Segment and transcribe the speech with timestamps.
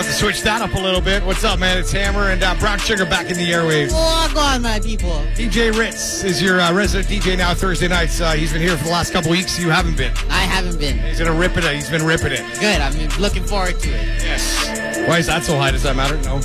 [0.00, 1.22] Have to switch that up a little bit.
[1.24, 1.76] What's up, man?
[1.76, 3.92] It's Hammer and uh, Brown Sugar back in the airwaves.
[3.92, 5.10] Walk on, my people.
[5.34, 8.18] DJ Ritz is your uh, resident DJ now Thursday nights.
[8.18, 9.58] Uh, he's been here for the last couple weeks.
[9.58, 10.12] You haven't been.
[10.30, 10.98] I haven't been.
[11.00, 11.64] He's gonna rip it.
[11.74, 12.40] He's been ripping it.
[12.58, 12.80] Good.
[12.80, 14.22] I'm looking forward to it.
[14.22, 15.06] Yes.
[15.06, 15.70] Why is that so high?
[15.70, 16.16] Does that matter?
[16.22, 16.36] No.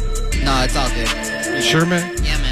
[0.43, 1.07] No, it's all good.
[1.55, 2.13] You sure, man?
[2.25, 2.44] Yeah, man.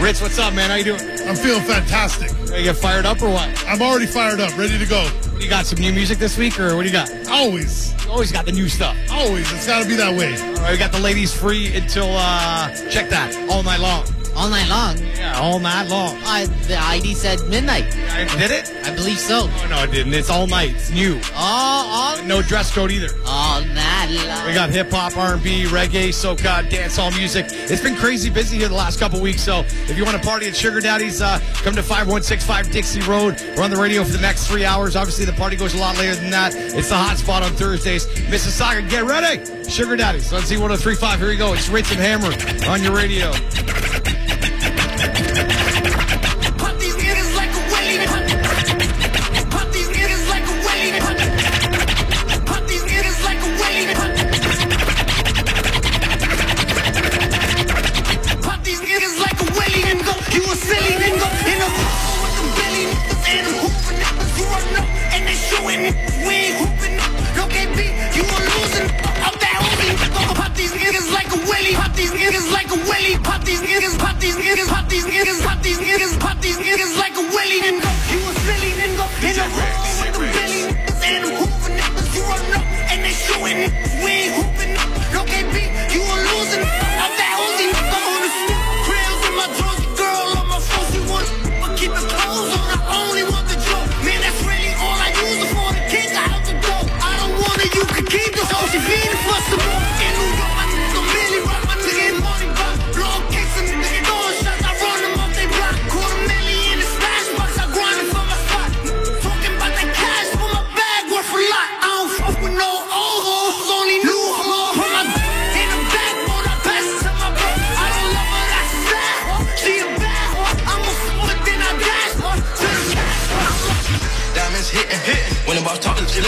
[0.00, 0.68] Ritz, what's up, man?
[0.70, 1.00] How you doing?
[1.26, 2.30] I'm feeling fantastic.
[2.56, 3.48] You get fired up or what?
[3.66, 5.08] I'm already fired up, ready to go.
[5.38, 7.10] You got some new music this week, or what do you got?
[7.28, 8.96] Always, You always got the new stuff.
[9.10, 9.50] always.
[9.52, 10.34] It's got to be that way.
[10.40, 14.04] All right, we got the ladies free until uh check that all night long.
[14.36, 14.98] All night long.
[15.16, 16.18] Yeah, all night long.
[16.22, 17.84] Uh, the ID said midnight.
[18.10, 18.70] I did it?
[18.86, 19.48] I believe so.
[19.50, 20.12] Oh no, it didn't.
[20.12, 20.72] It's all night.
[20.74, 21.18] It's new.
[21.34, 23.08] All, all, No dress code either.
[23.26, 24.46] all night long.
[24.46, 27.46] We got hip hop, R&B, reggae, soca, dancehall music.
[27.48, 29.42] It's been crazy busy here the last couple weeks.
[29.42, 33.40] So if you want to party at Sugar Daddy's, uh, come to 5165 Dixie Road.
[33.56, 34.96] We're on the radio for the next three hours.
[34.96, 36.54] Obviously, the party goes a lot later than that.
[36.54, 38.06] It's the hot spot on Thursdays.
[38.06, 39.44] Mississauga, get ready.
[39.68, 41.16] Sugar Daddy's on Z1035.
[41.18, 41.54] Here we go.
[41.54, 42.32] It's Ritz and Hammer
[42.70, 43.32] on your radio.
[77.60, 77.85] Like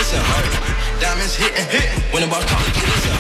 [0.09, 1.01] listen.
[1.01, 2.01] Diamonds hitting, hitting.
[2.13, 3.13] When the boss talk, you listen.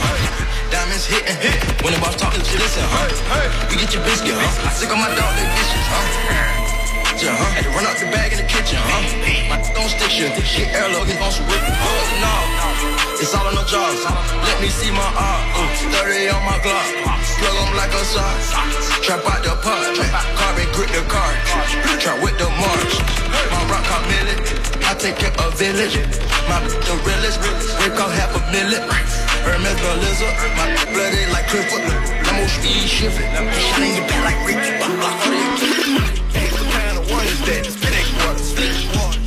[0.72, 1.84] Diamonds hitting, hitting.
[1.84, 2.84] When the boss talk, you listen.
[3.69, 4.69] You get your biscuit, huh?
[4.69, 7.21] I sick on my dog, they dishes, huh?
[7.21, 7.50] Yeah, huh?
[7.53, 9.04] Had to run out the bag in the kitchen, huh?
[9.53, 10.32] My don't stick shit.
[10.47, 11.60] Shit, airlock, on some whip.
[11.60, 12.47] Oh, and all.
[13.20, 14.00] It's all on the jaws.
[14.47, 15.44] Let me see my art.
[15.59, 16.88] Ooh, 30 on my Glock.
[17.38, 18.38] Plug 'em like a sock.
[19.03, 19.82] Trap out the pot.
[20.38, 21.32] Carbon grip the car.
[21.99, 22.94] Trap with the march.
[23.50, 24.38] My rock caught millet.
[24.87, 25.98] I take care of village.
[26.46, 27.42] My the realest.
[27.82, 28.82] Rick off half a millet.
[29.42, 30.34] Hermes lizard.
[30.54, 31.82] My bloody like Clifford.
[32.30, 33.26] I'm on speed shifting.
[33.26, 34.70] Shot in your back like Ricky.
[36.30, 37.66] Hey, what kind of water is that?
[37.66, 38.38] Spit ain't water.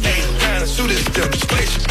[0.07, 1.35] Hey, what kind of suit is that?
[1.35, 1.90] Splash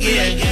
[0.00, 0.49] Up, yeah.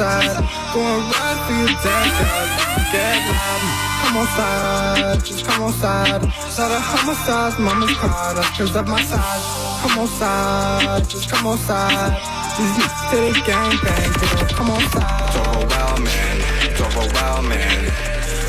[0.00, 0.40] Side.
[0.72, 2.48] Go and ride for your damn girl,
[2.88, 3.62] get loud.
[4.00, 6.22] Come on side, just come on side.
[6.56, 8.38] Shout out homicides, mama's proud.
[8.38, 9.42] I screams up my side.
[9.82, 12.16] Come on side, just come on side.
[12.56, 12.80] These
[13.12, 15.20] city gang bang, don't come on side.
[15.28, 17.80] It's overwhelming, it's overwhelming.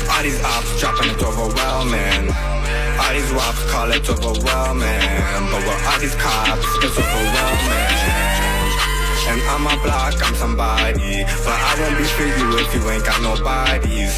[0.08, 2.32] All these ops dropping, it's overwhelming.
[2.96, 8.31] All these wops call it overwhelming, but with all these cops, it's overwhelming.
[9.32, 13.02] And on my block, I'm somebody, but I won't be for you if you ain't
[13.02, 14.12] got no bodies.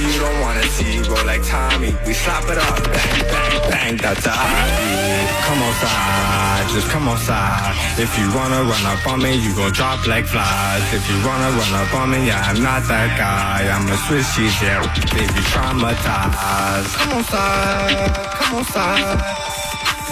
[0.00, 1.92] You don't wanna see roll like Tommy.
[2.06, 5.28] We slap it up, bang, bang, bang, that's a hobby.
[5.44, 7.76] Come on side, just come on side.
[8.00, 10.94] If you wanna run up on me, you gon' drop like flies.
[10.94, 13.68] If you wanna run up on me, yeah, I'm not that guy.
[13.68, 14.80] I'm a Swiss cheese, yeah,
[15.12, 16.96] baby, traumatized.
[16.96, 19.47] Come on side, come on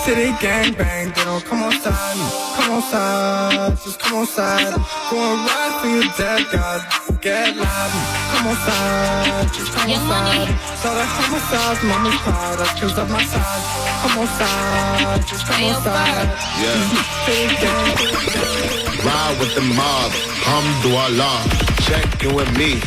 [0.07, 0.15] side.
[0.15, 2.17] City gang bang, they don't come on side.
[2.57, 4.75] Come on side, just come on side.
[5.11, 6.81] Going right for your dead God.
[7.21, 7.91] Get loud,
[8.33, 10.49] come on side, just come on side.
[10.79, 13.63] So the homicides, mama's proud, that's cause of my side.
[14.03, 16.29] Come on side, just come on side.
[16.63, 16.87] Yeah.
[17.27, 21.67] City gang, Ride with the mob, alhamdulillah.
[21.87, 22.81] Check in with me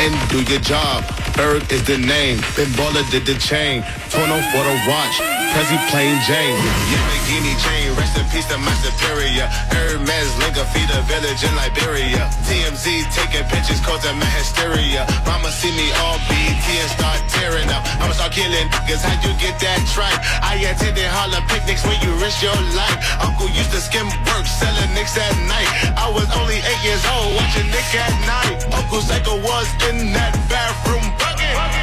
[0.00, 1.25] and do your job.
[1.36, 3.84] Ferg is the name, Ben Baller did the chain.
[4.08, 5.20] Tourno for the watch,
[5.52, 6.56] Prezi plain Jane.
[6.88, 9.44] Yamborghini chain, rest in peace to my superior.
[9.68, 12.24] Hermes Linga feed a village in Liberia.
[12.48, 15.04] TMZ taking pictures causing my hysteria.
[15.28, 17.84] Mama see me all BT and start tearing up.
[18.00, 20.16] I'ma start killing niggas, how you get that tripe?
[20.40, 22.96] I attended Harlem picnics when you risk your life.
[23.20, 25.68] Uncle used to skim work, selling nicks at night.
[26.00, 28.72] I was only eight years old, watching Nick at Nite.
[28.72, 30.95] Uncle Psycho was in that bathroom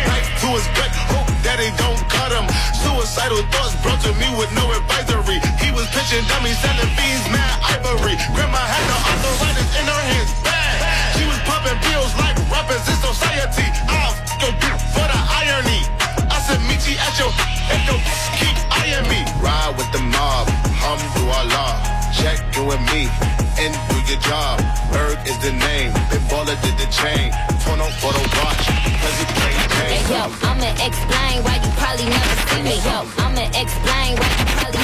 [0.06, 0.26] bucket.
[0.42, 2.46] To his gut, hope daddy don't cut him.
[2.84, 5.40] Suicidal thoughts brought to me with no advisory.
[5.64, 8.16] He was pitching dummies, selling fiends, mad ivory.
[8.36, 10.78] Grandma had no arthritis in her hands, bad.
[11.16, 13.68] She was popping pills like rappers in society.
[13.88, 15.82] I'll dick for the irony.
[16.28, 17.32] I said, meet you at your,
[17.72, 18.00] at your,
[18.36, 19.24] keep eyeing me.
[19.40, 20.52] Ride with the mob,
[20.84, 21.80] Hum alhamdulillah.
[22.12, 23.08] Check in with me
[23.58, 24.60] and do your job.
[24.92, 27.32] Ferg is the name, Ben Baller did the chain.
[27.64, 28.68] Tourno for the watch,
[29.02, 29.53] cause he
[29.90, 32.76] Hey yo, I'ma explain why you probably never see me.
[32.88, 34.83] Yo, I'ma explain why you probably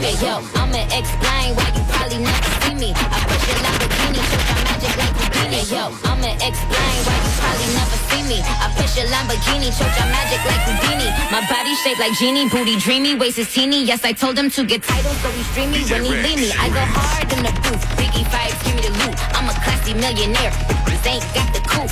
[0.00, 0.12] me.
[0.18, 2.90] Yo, I'ma explain why you probably never see me.
[2.94, 5.60] I push a Lamborghini, shoot my magic like Houdini.
[5.70, 8.38] Yo, I'ma explain why you probably never see me.
[8.42, 11.08] I push a Lamborghini, choke your magic like Houdini.
[11.30, 13.84] My body shaped like genie, booty dreamy, waist is teeny.
[13.84, 16.50] Yes, I told him to get titles, so he's dreamy me when he leave me.
[16.54, 19.16] I go hard in the booth, Biggie vibes, give me the loot.
[19.34, 20.52] I'm a classy millionaire,
[20.86, 21.88] bitches ain't got the coup.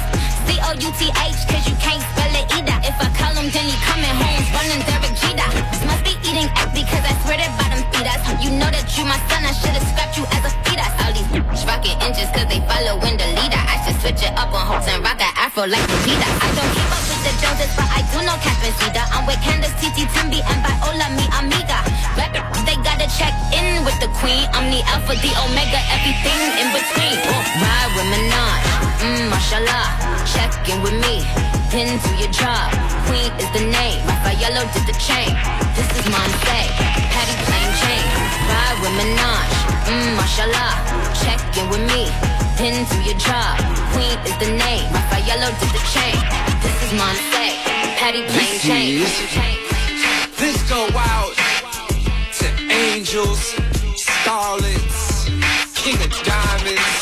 [0.47, 2.77] C O U T H, cause you can't spell it either.
[2.87, 5.49] If I call him, then he coming home, running Derek Jeter.
[5.71, 8.43] This must be eating egg because I swear that bottom feed us.
[8.43, 10.93] You know that you my son, I should've scrapped you as a fetus.
[11.03, 13.63] All these bitches rocking inches cause they following the leader.
[13.63, 16.29] I should switch it up on hopes and rock an afro like Vegeta.
[16.43, 19.07] I don't keep up with the Joneses, but I do know and Cedar.
[19.15, 21.79] I'm with Candace, Titi, Timby, and Viola, mi amiga.
[22.67, 24.47] They gotta check in with the queen.
[24.55, 27.17] I'm the alpha, the omega, everything in between.
[27.27, 28.63] Oh, ride with Minaj,
[29.03, 29.87] mmm, mashallah.
[30.27, 31.27] Check in with me,
[31.71, 32.71] then do your job.
[33.07, 35.35] Queen is the name, Raffaello did the chain.
[35.75, 36.07] This is
[36.47, 37.02] plain
[38.53, 39.53] Ride with Minaj,
[39.89, 40.75] mmm, mashallah.
[41.23, 42.03] Check in with me,
[42.59, 43.57] then do your job.
[43.93, 46.19] Queen is the name, Raffaello did the chain.
[46.63, 47.47] This is Monse,
[47.99, 48.93] Patty plain chain.
[50.37, 51.35] This go out
[52.39, 53.43] to angels,
[53.97, 55.01] starlets,
[55.75, 57.01] king of diamonds.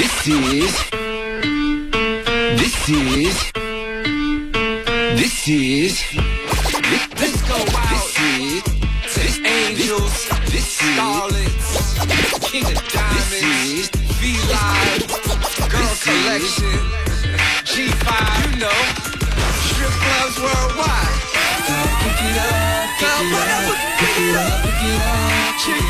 [0.00, 0.72] This is,
[2.60, 3.36] this is,
[5.20, 6.39] this is,
[10.80, 12.00] starlets,
[12.50, 12.80] king of
[14.48, 15.06] Live,
[15.68, 16.80] girl collection,
[17.68, 18.08] G5,
[18.44, 18.80] you know.
[19.66, 21.20] Strip clubs worldwide.
[22.00, 24.80] Pick it up, pick it up, pick it up, pick
[25.68, 25.89] it up.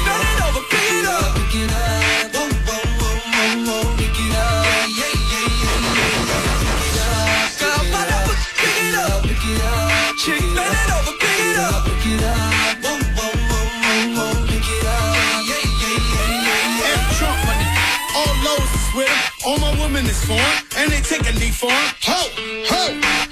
[21.51, 21.91] A for him.
[22.07, 22.21] Ho,
[22.71, 22.83] ho,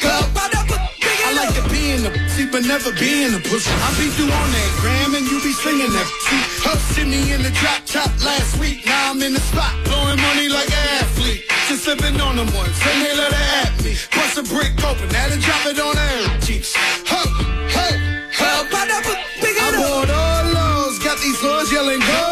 [0.02, 0.12] go.
[0.34, 0.66] find out,
[1.00, 3.70] pick I like to be in the pussy, but never be in the pussy.
[3.70, 6.40] I be you on that gram and you be slinging that pussy.
[6.66, 8.84] Her sent me in the drop top last week.
[8.86, 11.44] Now I'm in the spot, blowing money like an athlete.
[11.68, 13.94] Just slipping on them once, and they let her at me.
[14.14, 16.74] Bust a brick open, now they drop it on her cheeks.
[16.76, 17.86] Ho, ho, ho.
[18.38, 19.82] Girl, find out, I it up.
[19.84, 22.28] bought all those, got these lords yelling gun.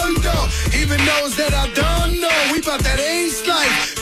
[0.87, 3.96] Even those that I don't know, we bout that ace life.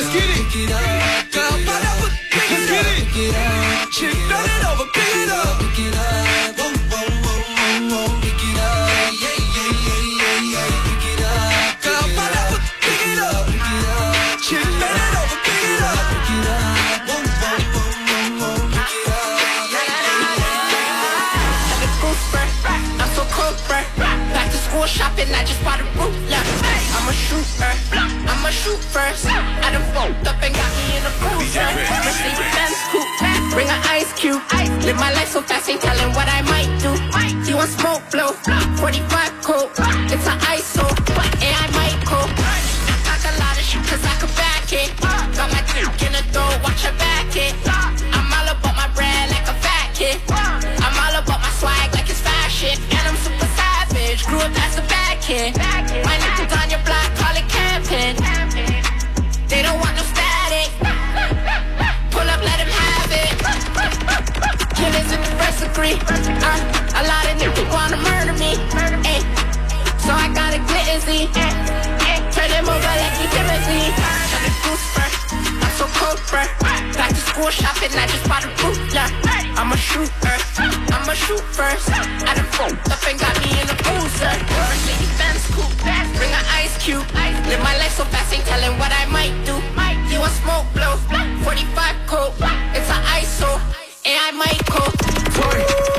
[0.00, 0.48] let's get it.
[0.48, 0.80] Pick it up.
[1.30, 2.12] Girl, but let's up.
[2.32, 3.04] get it.
[3.04, 3.92] Pick it up.
[3.92, 5.60] Shit, turn it over, pick it up.
[5.60, 6.56] Pick it up.
[8.24, 8.88] Pick it up.
[9.20, 10.72] Yeah, yeah, yeah, yeah, yeah.
[10.86, 11.84] Pick it up.
[11.84, 13.20] Pick it up.
[13.20, 13.44] Turn it over, pick it up.
[13.44, 13.66] Pick
[14.90, 15.28] it up.
[15.44, 16.08] Pick it up.
[24.32, 26.44] I'm school shopping, I just bought a ruler.
[26.64, 26.79] Hey
[27.10, 29.26] a shooter, I'm a shoot first.
[29.26, 31.66] I done fucked up and got me in a cruiser.
[32.06, 34.38] Mercedes Benz coupe, bring an ice cube.
[34.86, 36.94] Live my life so fast, ain't telling what I might do.
[37.50, 38.30] You want smoke blow,
[38.78, 39.74] 45 coat,
[40.06, 40.86] it's an ISO,
[41.42, 42.30] and I might cope.
[43.02, 44.94] Talk a lot of shit cause I could back it.
[45.34, 47.58] Got my dick in the door, watch her back it.
[47.66, 50.22] I'm all about my bread like a fat kid.
[50.30, 52.78] I'm all about my swag like it's fashion.
[52.94, 55.58] And I'm super savage, grew up as a bad kid.
[71.10, 71.28] A glitzy.
[71.36, 72.30] Eh, eh.
[72.30, 73.90] Turn him over like he Timothy.
[74.30, 75.08] Turn the goose fur.
[75.62, 76.46] I'm so cold fur.
[76.94, 79.08] Back to school shopping, I just bought a ruler.
[79.58, 80.36] I'm a shooter.
[80.94, 81.90] I'm a shoot first.
[81.90, 84.34] I done fucked up and got me in a boozer.
[84.68, 85.76] Mercedes Benz coupe.
[86.16, 87.06] Bring an ice cube.
[87.48, 89.56] Live my life so fast, ain't telling what I might do.
[90.10, 90.96] You want smoke blow?
[91.44, 92.32] 45 coat.
[92.74, 93.60] It's an ISO.
[94.04, 95.89] And I might cope.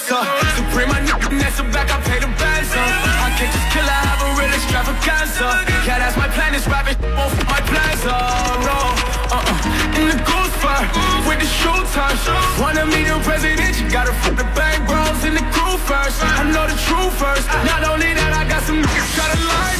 [0.00, 0.24] Answer,
[0.56, 2.88] Supreme, my nigga, Nessa back, I pay the bands up.
[3.20, 5.60] I can't just kill I have a real extravaganza.
[5.84, 8.80] Yeah, that's my plan, is rapping, both my plans are no.
[9.28, 10.00] Uh-uh.
[10.00, 10.80] In the goose fur,
[11.28, 11.70] with the shoe.
[12.60, 16.16] Wanna meet the president, you gotta fuck the bang bros in the crew first.
[16.22, 17.46] I know the truth first.
[17.68, 19.79] Not only that, I got some niggas try to lie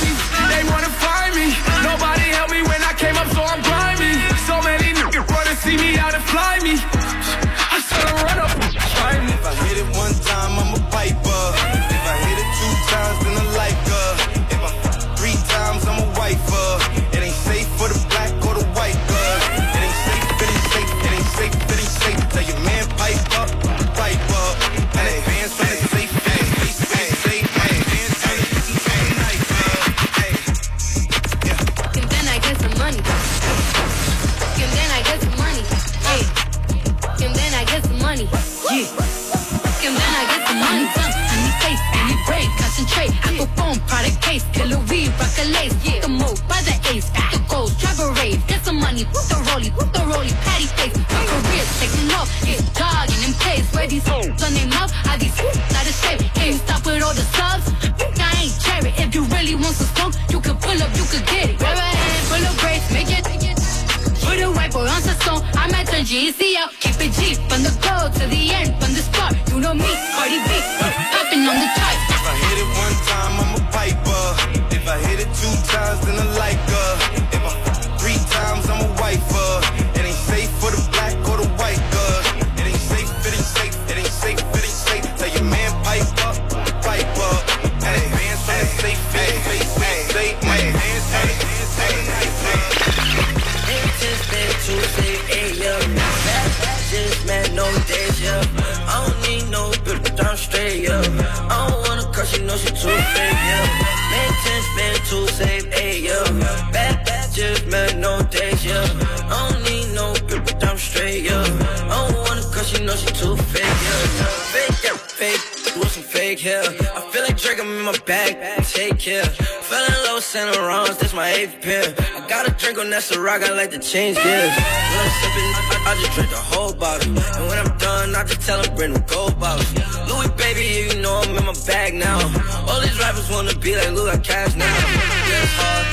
[120.31, 121.93] Santa Rons, that's my eighth pair.
[122.15, 124.55] I got a drink on that Ciroc, I like to change gears.
[124.55, 127.19] When I'm sipping, I, I just drink the whole bottle.
[127.19, 129.67] And when I'm done, I just tell them bring them gold bottles.
[130.07, 132.23] Louis, baby, you know I'm in my bag now.
[132.71, 134.71] All these rappers wanna be like Louis, I cash now.
[134.71, 135.87] Yeah, it's hard,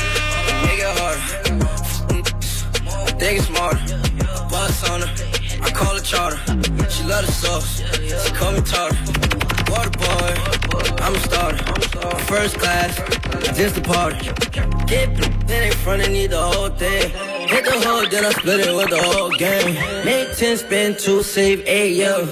[0.46, 1.26] but make it harder.
[2.86, 3.82] I think it's smarter.
[4.54, 5.12] Bust on her,
[5.66, 6.38] I call her charter.
[6.94, 8.94] She love the sauce, she call me tartar.
[9.74, 10.57] Water boy,
[11.02, 11.64] I'm a starter.
[12.26, 12.96] First class,
[13.58, 14.30] just the party.
[14.88, 15.16] Get
[15.48, 17.10] then in front and need the whole thing.
[17.48, 19.76] Hit the hole, then I split it with the whole game.
[20.06, 22.26] Make 10 spin two, save 8, yeah.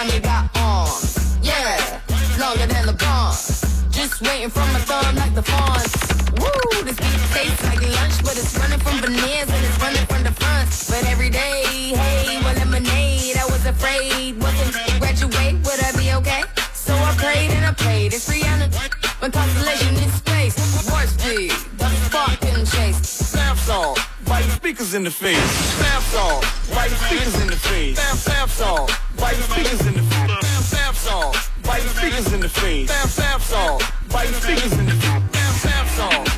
[0.00, 1.36] honey got arms.
[1.42, 2.00] Yeah,
[2.40, 3.36] longer than LeBron.
[3.92, 5.84] Just waiting for my thumb like the fawn.
[6.40, 10.22] Woo, this beat tastes like lunch, but it's running from veneers and it's running from
[10.24, 10.68] the front.
[10.88, 13.36] But every day, hey, one lemonade.
[13.36, 16.44] I was afraid, wasn't graduate, would I be okay?
[16.72, 18.14] So I prayed and I prayed.
[18.14, 18.72] It's Rihanna.
[19.20, 20.56] My constellation in space.
[20.90, 23.00] Worst beat, the fucking chase.
[23.04, 23.96] Snap song
[24.50, 25.36] speakers in the face.
[25.80, 26.40] Samsung,
[26.74, 27.98] right speakers in the face.
[27.98, 28.88] Samsung,
[29.20, 30.72] right speakers in the face.
[30.72, 32.90] Samsung, right speakers in the face.
[32.90, 36.29] Samsung, right speakers in the face.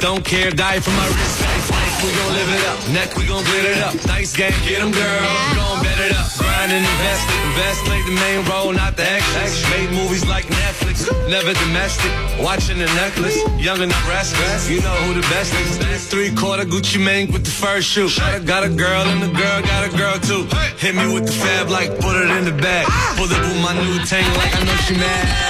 [0.00, 1.44] Don't care, die for my wrist.
[2.00, 2.78] We gon' live it up.
[2.88, 3.94] Neck, we gon' glitter it up.
[4.06, 5.20] Nice game, get 'em, girl.
[5.20, 6.26] We gon' bet it up.
[6.38, 7.40] Grind and invest it.
[7.48, 9.52] Invest, play the main role, not the extras.
[9.68, 12.10] Made movies like Netflix, never domestic.
[12.40, 14.70] Watching the necklace, young and restless.
[14.70, 16.06] You know who the best is.
[16.08, 18.08] Three quarter Gucci Mane with the first shoe.
[18.46, 20.48] Got a girl and the girl got a girl too.
[20.78, 22.86] Hit me with the fab like put it in the bag.
[22.88, 23.14] Ah.
[23.18, 25.49] Pull up with my new tank like I know she mad.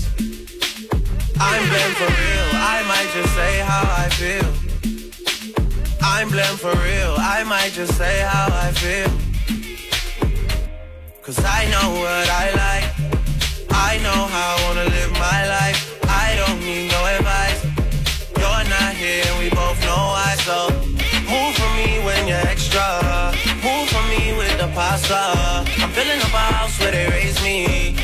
[1.43, 4.49] I'm blamed for real, I might just say how I feel.
[6.01, 9.11] I'm blamed for real, I might just say how I feel.
[11.23, 12.87] Cause I know what I like,
[13.71, 15.79] I know how I wanna live my life.
[16.07, 17.63] I don't need no advice.
[18.37, 20.35] You're not here, and we both know why.
[20.45, 20.69] So
[21.25, 22.85] move for me when you're extra.
[23.65, 25.21] Move for me with the pasta.
[25.81, 28.00] I'm filling up a house where they raise me.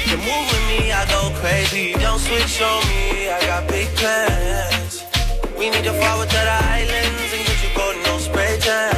[1.48, 1.94] Crazy.
[1.94, 5.06] Don't switch on me, I got big plans.
[5.58, 8.92] We need to forward to the islands and get you golden, no spray tan.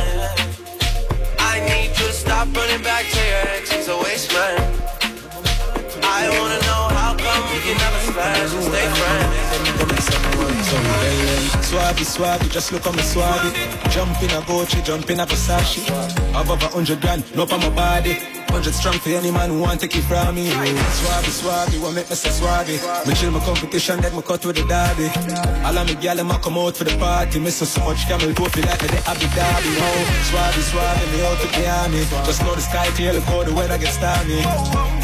[1.37, 4.57] I need you to stop running back to your ex, he's a waste man.
[6.01, 9.49] I wanna know how come we can never slash and stay friends.
[11.69, 13.51] Swabby, swabby, just look on me swabby.
[13.91, 15.85] Jump in a Gucci, jump in a Versace.
[16.33, 18.38] Above a hundred grand, no on my body.
[18.49, 20.49] Hundred strong for any man who want to keep from me.
[20.49, 22.81] Swabby, swabby, what make me say swabby?
[23.07, 25.07] Me chill my competition, then me cut with the derby.
[25.63, 27.39] All of me gal, them come out for the party.
[27.39, 29.71] Me so so much camel toe feel like me the Abu Dhabi.
[29.79, 32.01] Oh, swabby, swabby, me out to Miami.
[32.25, 34.41] Just know the sky clear, look how the weather gets stormy.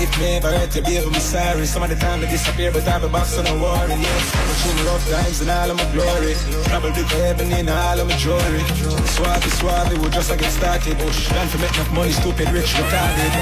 [0.01, 1.65] If me ever hurt you, baby, me sorry.
[1.65, 3.93] Some of the time I disappear, but I be back, so don't worry.
[3.93, 6.33] Yes, I'm through my rough times and all of my glory.
[6.65, 8.65] Travel to heaven in all of my jewelry.
[9.15, 10.97] Swabby, swabby, we just a get started.
[10.97, 13.34] Trying to make enough money, stupid, rich, retarded.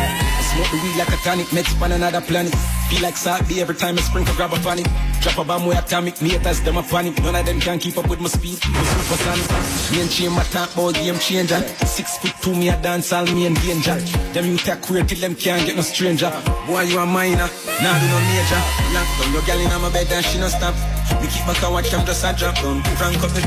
[0.54, 2.54] Smoke the weed like a tonic, next on another planet.
[2.90, 4.86] Feel like Saturday every time I sprinkle, grab a panic.
[5.22, 7.18] Drop a bomb with atomic, haters, them a panic.
[7.24, 8.60] None of them can keep up with my speed.
[8.62, 9.50] I'm supersonic.
[9.92, 11.60] Me and Chain, my talk about game changer.
[11.88, 13.96] Six foot two, me a dance, all me and danger.
[14.34, 16.30] Them you take queer till them can't get no stranger.
[16.68, 17.50] Boy, you a minor,
[17.82, 18.62] nah do no major.
[18.94, 20.76] Lock down your girl in my bed and she no stop.
[21.22, 22.84] Me keep back and watch them just a drop down.
[23.00, 23.46] Frank up it.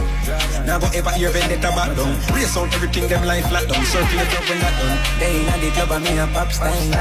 [0.67, 2.13] Now go ever hear vendetta back down.
[2.35, 3.85] Race out everything them life flat down.
[3.85, 4.99] Circle it up when that done.
[5.21, 6.93] They inna the club and me a pop style.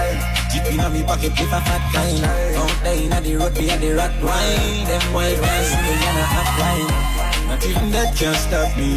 [0.51, 2.23] Jeep inna me pocket with a fat kind.
[2.55, 4.87] Out there inna the road me a the rat wine.
[4.87, 5.93] Them boys want see me
[6.23, 6.91] a hot wine.
[7.49, 8.91] Not even that can stop me.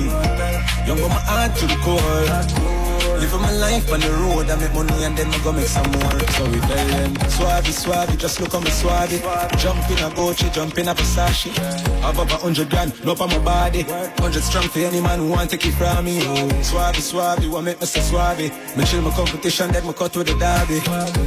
[0.87, 2.78] Young but my heart to the core.
[3.19, 5.91] Living my life on the road, I make money and then I go make some
[5.91, 6.21] more.
[6.39, 9.19] So we tell them, swabby, swabby, just look on me swabby.
[9.59, 11.51] Jump in a Gucci, jump in a Versace.
[12.09, 13.83] Above a hundred grand, no on my body.
[14.23, 16.21] Hundred strong for any man who want to keep from me.
[16.23, 18.49] Oh, swabby, swabby, what make me say swabby?
[18.77, 20.79] Me chill my competition, then me cut with the derby.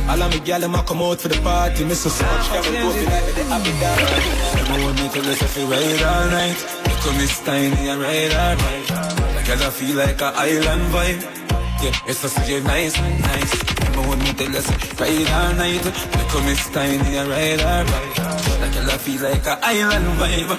[0.09, 1.83] All of me gal, them come out for the party.
[1.83, 4.61] Miss so much, can we go feel like the happy derby.
[4.61, 6.57] Everyone want me to listen for ride all night.
[6.87, 9.11] Look at me tiny and ride all night.
[9.35, 11.40] Like I feel like a island vibe.
[11.81, 13.53] Yeah, it's just you nice, nice.
[13.89, 15.83] Remember when me tell us all night.
[15.83, 18.17] Look at me tiny and ride all right.
[18.61, 20.53] Like I feel like a island vibe.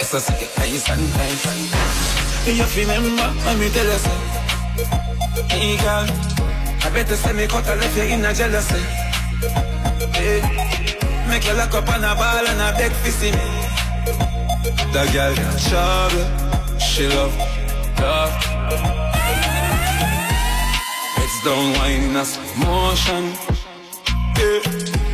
[0.00, 2.44] It's just you nice and nice.
[2.44, 4.04] You remember when me tell us,
[5.48, 6.04] hey girl,
[6.84, 8.84] I better send me cut a left you in a jealousy.
[10.12, 10.44] Hey,
[11.26, 13.48] make you lock up on a ball and a beg see me.
[14.92, 17.34] That girl got trouble, she love,
[17.98, 19.03] love.
[21.44, 22.24] Down, wine in a
[22.64, 23.36] motion.
[24.38, 24.64] Yeah.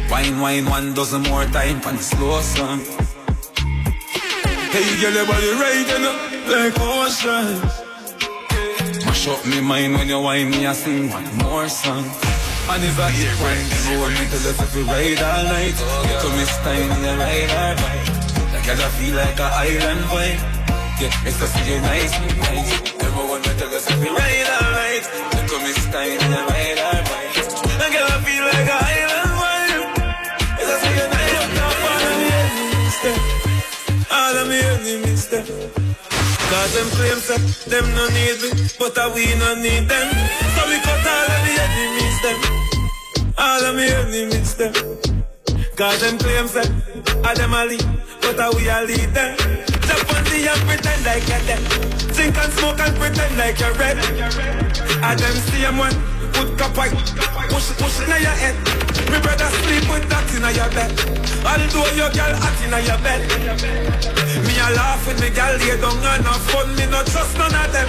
[0.09, 2.79] Wine, wine, one dozen more time for the slow song.
[4.71, 5.47] Hey, girl, your body
[5.91, 6.15] you know,
[6.47, 7.59] like ocean.
[9.07, 12.05] Mash up me mind when you wine me, I sing one more song.
[12.05, 15.75] And if I hit wine, then hold me till if we ride all night.
[16.23, 18.07] To miss time in the ride or bike.
[18.55, 20.39] Like I feel like a island vibe.
[21.01, 22.95] Yeah, it's just feel nice, nice.
[23.03, 25.40] Never want me till if we ride all night.
[36.61, 40.09] Cause them claims that them no need me, but uh, we no need them.
[40.55, 42.39] So we cut all of the enemies, them.
[43.39, 44.73] All of me enemies, them.
[45.77, 46.71] Cause them claims that
[47.25, 47.87] uh, them a lead,
[48.21, 49.60] but uh, we a lead them.
[50.09, 51.63] On and pretend like you're dead.
[52.15, 53.99] Drink and smoke and pretend like you're red.
[53.99, 55.97] And them same one,
[56.33, 56.97] put cup white,
[57.53, 58.57] push push in your head.
[59.11, 60.91] Me brother sleep with that in your bed.
[61.45, 63.21] Although your girl hot in your bed.
[64.47, 66.69] Me a laugh with me girl lay down and have fun.
[66.77, 67.89] Me no trust none of them.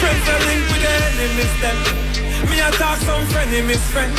[0.00, 2.29] Friends are linked with the enemies them.
[2.48, 4.12] Me a talk some frenemies friend.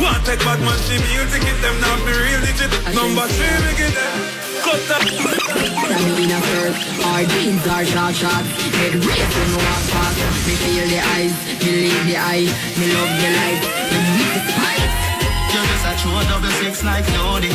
[0.00, 2.72] Want take bad man she music it them now be real legit.
[2.94, 4.16] Number three me get them.
[4.64, 5.02] Cut up.
[5.02, 9.84] Tell me in a first, our jeans are short shots Head race when we walk
[9.94, 13.62] past Me feel the eyes, me leave the eye Me love the light,
[13.92, 14.94] me need the spice
[15.54, 17.52] You're just a true double six like Lodi.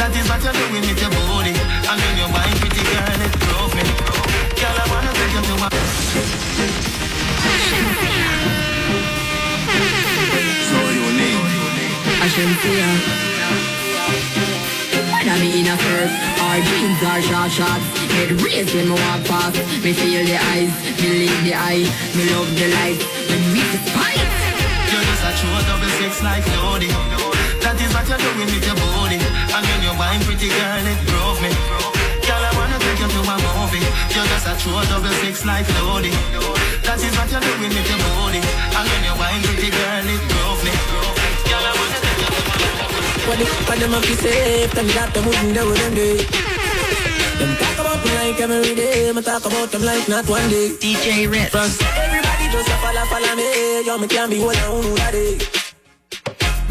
[0.00, 1.52] That is what you're doing with your body.
[1.52, 3.84] And when you're buying pretty girl, it drove me.
[4.56, 6.39] Girl, I wanna take you to a...
[12.30, 12.94] her
[15.10, 19.24] When I'm in a first, our jeans are shot shots Head race when we walk
[19.26, 20.70] past Me feel the eyes,
[21.02, 21.82] me leave the eye
[22.14, 24.30] Me love the light, me need the spice
[24.90, 26.90] You're just a true double six like Lodi.
[27.66, 29.18] That is what you're doing with your body.
[29.20, 31.50] And when you're buying pretty girl, it drove me.
[32.24, 33.84] Girl, I wanna take you to a movie.
[34.14, 36.14] You're just a true double six like Lodi.
[36.86, 38.40] That is what you're doing with your body.
[38.40, 41.09] And when you're buying pretty girl, it drove me.
[43.30, 46.18] What the fuck them up be safe, me that them wouldn't do what them do.
[47.38, 50.74] Them talk about me like every day, me talk about them like not one day.
[50.82, 51.54] DJ Ritz.
[51.54, 55.38] Everybody just a follow, follow me, yo, me can't be one on who that day.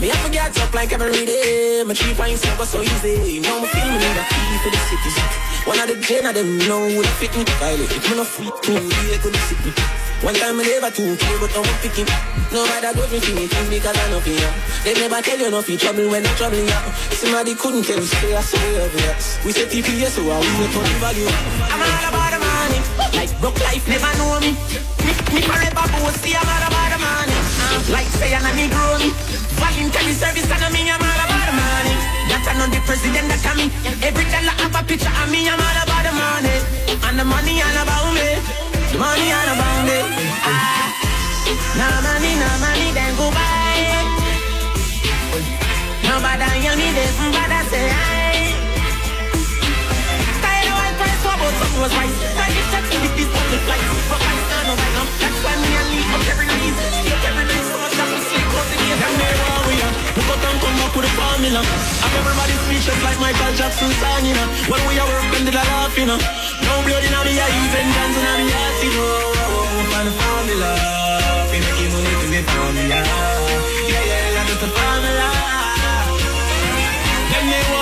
[0.04, 3.40] Me have to get up like every day, my three points never so easy.
[3.40, 5.49] Now me feel me need a key for the city.
[5.70, 7.86] One of the gen of them know who the fit me, Kylie.
[7.86, 9.70] It me no freak me, yeah, go the city.
[10.26, 12.10] One time me never too clear, but now I'm picking.
[12.50, 14.50] No matter what me feel, think because I know fear.
[14.82, 16.82] They never tell you no feel trouble when I'm troubling ya.
[17.14, 19.38] Somebody couldn't tell you, stay I say obvious.
[19.46, 21.30] We say TPS, so I will turn the value.
[21.70, 22.82] I'm all about the money,
[23.14, 24.58] like broke life never know me.
[25.06, 27.38] Me, me forever boasty, I'm all about the money.
[27.62, 29.14] Uh, like say I'm a Negro me.
[29.62, 32.19] Voluntary service I mean I'm all about the money.
[32.48, 33.68] I know the president that I me.
[34.00, 36.56] Every dollar have a picture of me, I'm all about the money.
[37.08, 38.40] And the money all about me.
[38.92, 40.00] The money all about me.
[40.48, 40.88] Ah.
[41.80, 43.60] No money, no money, then go buy.
[46.08, 48.56] Nobody hear me, this, but I say I.
[50.40, 52.14] Style white price, what about something was right?
[52.14, 53.84] Style it, check it, this public flight.
[54.10, 55.06] But I stand right now.
[55.22, 56.69] That's why me and leave up every night.
[60.90, 61.62] Up with a formula.
[62.02, 64.48] Have everybody speechless like Michael Jackson song, you know.
[64.72, 66.18] When we are working, did I laugh, you know.
[66.18, 69.90] No blood in me eyes and guns in me ass, you know.
[69.94, 70.72] Find the formula.
[71.52, 73.00] We making money to be formula.
[73.86, 75.69] Yeah, yeah, that's just the formula.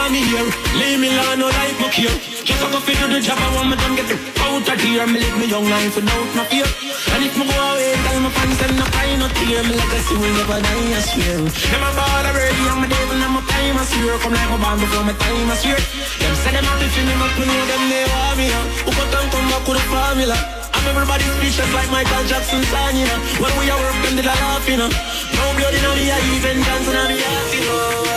[0.07, 0.47] They want me here,
[0.79, 2.07] leave me alone, no like my care.
[2.47, 4.79] Just a go fit do the job, I want me done get the out of
[4.79, 5.03] here.
[5.03, 6.63] Me live me young life without no fear.
[7.11, 9.67] And if me go away, tell my fans them no cry, no tear.
[9.67, 11.43] Me legacy will never die, I swear.
[11.43, 14.15] Them a ball already, I'm a devil, I'm a time, I swear.
[14.23, 15.75] Come like my band before my time, I swear.
[15.75, 18.47] Them say them happy for me, but me know them they want me.
[18.47, 18.63] huh?
[18.87, 20.37] Who got them come back with the formula?
[20.71, 23.43] I'm everybody speechless like Michael Jackson song, you know.
[23.43, 24.87] When we are working, I laugh, you know.
[24.87, 28.07] No blood in me eyes and on me ass, you know.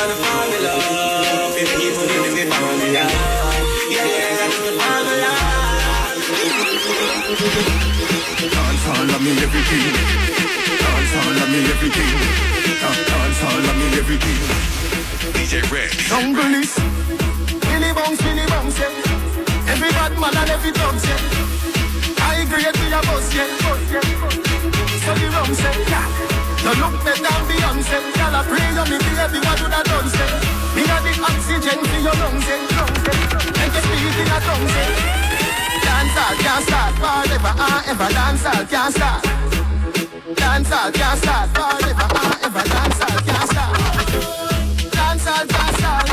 [0.00, 1.09] Find the formula,
[1.60, 3.04] the.
[3.90, 4.40] Yeah, yeah,
[9.20, 9.84] me everything.
[11.50, 12.16] Me everything.
[13.76, 14.40] Me everything.
[15.36, 15.90] DJ Red.
[16.08, 16.72] Jungle is
[17.60, 19.68] Billy bounce, Billy bounce, yeah.
[19.68, 21.20] Every bad man and every yeah.
[23.90, 24.00] Yeah.
[25.04, 25.52] So the rum
[25.88, 26.30] yeah.
[26.80, 27.98] Look better than Beyonce.
[28.14, 30.49] Girl, I pray you me baby, what I done say?
[30.74, 32.58] Me got the oxygen for your lungs, yeah.
[33.58, 34.88] Make you speak in a tongue, say.
[35.82, 38.08] Dance all can't start forever and ever.
[38.14, 39.22] Dance all can't start.
[40.36, 42.64] Dance all can't start forever and ever.
[42.68, 43.72] Dance all can't start.
[44.92, 45.80] Dance all can't start.
[45.80, 46.06] Start.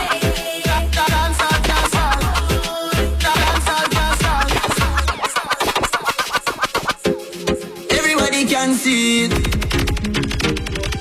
[7.91, 9.31] Everybody can see it.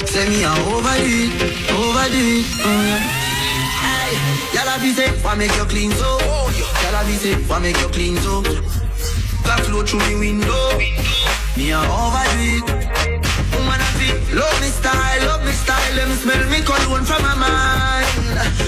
[0.08, 1.30] Say me a overdo it,
[1.70, 2.46] overdo it.
[2.64, 3.15] Oh, yeah.
[4.76, 6.18] Y'all have say, why make you clean so?
[6.20, 8.42] Y'all have say, why make you clean so?
[9.40, 10.76] Black flow through the window.
[11.56, 12.68] Me a overdo it.
[13.56, 15.96] Woman I feel, love me style, love me style.
[15.96, 18.04] Me smell me cologne from my mind.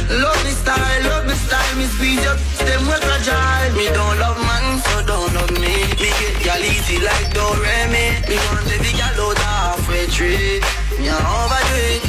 [0.08, 1.76] Love me style, love me style.
[1.76, 3.76] Me speed up, them work fragile.
[3.76, 5.92] Me don't love man, so don't love me.
[5.92, 8.16] Me get y'all easy like Doremi.
[8.32, 10.56] Me want the big y'all out halfway tree.
[10.96, 12.07] Me a overdo it.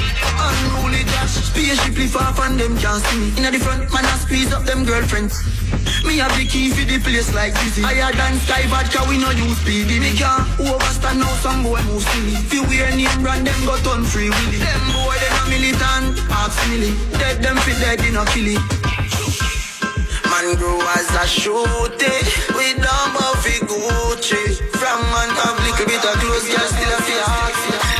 [1.59, 3.35] Spaceship lift off and them can't see me.
[3.35, 5.43] Inna the front, man I squeeze up them girlfriends.
[6.07, 7.83] Me have the key for the place like this.
[7.83, 9.99] Higher than sky vodka, we no use speedy.
[9.99, 12.39] Me can't overstand now some boy move silly.
[12.47, 14.55] Fi wear name brand, them go turn free willy.
[14.55, 16.95] Them boy they no militant, ask milly.
[17.19, 18.63] Dead them fit dead, they no kill it.
[20.31, 22.15] Man grow as a shooty
[22.55, 27.98] We don't buffy Gucci From man have little bit of clothes Girl still a yeah,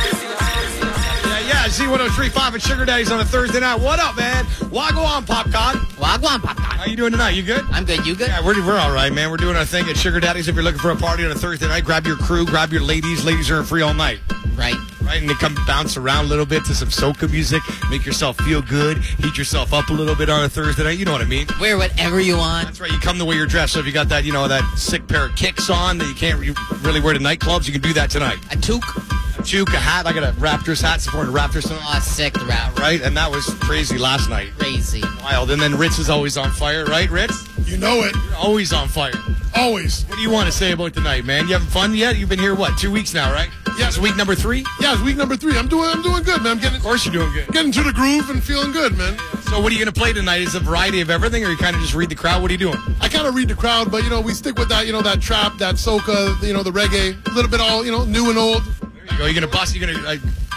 [1.80, 3.80] Z1035 at Sugar Daddy's on a Thursday night.
[3.80, 4.44] What up, man?
[4.68, 5.82] Wagwan Popcorn.
[5.96, 6.78] Wagwan Popcorn.
[6.78, 7.30] How you doing tonight?
[7.30, 7.64] You good?
[7.70, 8.04] I'm good.
[8.04, 8.28] You good?
[8.28, 9.30] Yeah, we're, we're all right, man.
[9.30, 10.46] We're doing our thing at Sugar Daddy's.
[10.46, 12.82] If you're looking for a party on a Thursday night, grab your crew, grab your
[12.82, 13.24] ladies.
[13.24, 14.20] Ladies are free all night.
[14.56, 14.74] Right.
[15.02, 18.36] Right, and they come bounce around a little bit to some soca music, make yourself
[18.36, 20.98] feel good, heat yourself up a little bit on a Thursday night.
[20.98, 21.46] You know what I mean?
[21.58, 22.66] Wear whatever you want.
[22.66, 22.92] That's right.
[22.92, 23.72] You come the way you're dressed.
[23.72, 26.14] So if you got that, you know, that sick pair of kicks on that you
[26.14, 28.38] can't re- really wear to nightclubs, you can do that tonight.
[28.52, 29.19] A toque.
[29.40, 30.06] A toque, a hat.
[30.06, 31.80] I got a Raptors hat supporting oh, the Raptors tonight.
[31.82, 32.78] Oh, sick, the rap.
[32.78, 34.50] Right, and that was crazy last night.
[34.58, 35.02] Crazy.
[35.22, 35.50] Wild.
[35.50, 37.48] And then Ritz is always on fire, right, Ritz?
[37.66, 38.14] You know it.
[38.14, 39.14] You're always on fire.
[39.56, 40.04] Always.
[40.04, 41.46] What do you want to say about tonight, man?
[41.46, 42.16] You having fun yet?
[42.16, 43.48] You've been here what, two weeks now, right?
[43.78, 43.88] Yeah.
[43.88, 44.66] It's week number three.
[44.78, 45.56] Yeah, it's week number three.
[45.56, 46.52] I'm doing I'm doing good, man.
[46.52, 47.48] I'm getting Of course, you're doing good.
[47.48, 49.16] getting to the groove and feeling good, man.
[49.48, 50.42] So, what are you going to play tonight?
[50.42, 52.42] Is it a variety of everything, or you kind of just read the crowd?
[52.42, 52.76] What are you doing?
[53.00, 55.00] I kind of read the crowd, but you know we stick with that, you know
[55.00, 58.28] that trap, that soca, you know the reggae, a little bit all you know new
[58.28, 58.62] and old.
[59.10, 59.26] There you go.
[59.26, 59.76] You going to bust?
[59.76, 60.16] You're going to uh,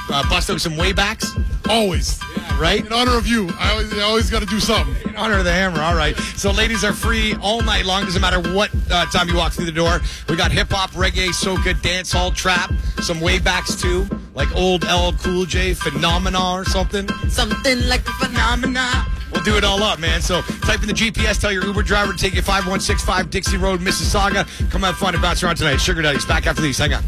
[0.09, 1.27] uh, bust out some waybacks?
[1.69, 2.19] Always.
[2.37, 2.85] Yeah, right.
[2.85, 4.95] In honor of you, I always I always got to do something.
[5.09, 5.81] In honor of the hammer.
[5.81, 6.15] All right.
[6.35, 8.03] So, ladies are free all night long.
[8.03, 10.01] Doesn't matter what uh, time you walk through the door.
[10.27, 12.69] We got hip hop, reggae, soca, dance hall, trap,
[13.01, 17.07] some waybacks too, like old L Cool J, Phenomena or something.
[17.29, 19.07] Something like a phenomena.
[19.31, 20.21] We'll do it all up, man.
[20.21, 23.79] So type in the GPS, tell your Uber driver to take you 5165 Dixie Road,
[23.79, 24.45] Mississauga.
[24.69, 25.77] Come have fun and bounce around tonight.
[25.77, 26.77] Sugar Daddy's back after these.
[26.77, 27.03] Hang on.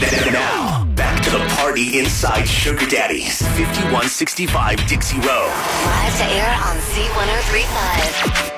[0.00, 5.26] Now, back to the party inside Sugar Daddy's 5165 Dixie Road.
[5.26, 8.56] Live to air on Z1035.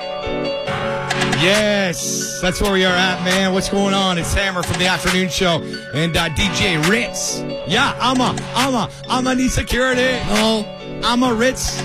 [1.41, 3.53] Yes, that's where we are at, man.
[3.53, 4.17] What's going on?
[4.17, 5.61] It's Hammer from the afternoon show
[5.93, 7.39] and uh, DJ Ritz.
[7.67, 10.19] Yeah, I'm a, I'm a, I'm a need security.
[10.27, 10.65] No.
[11.03, 11.81] I'm a Ritz.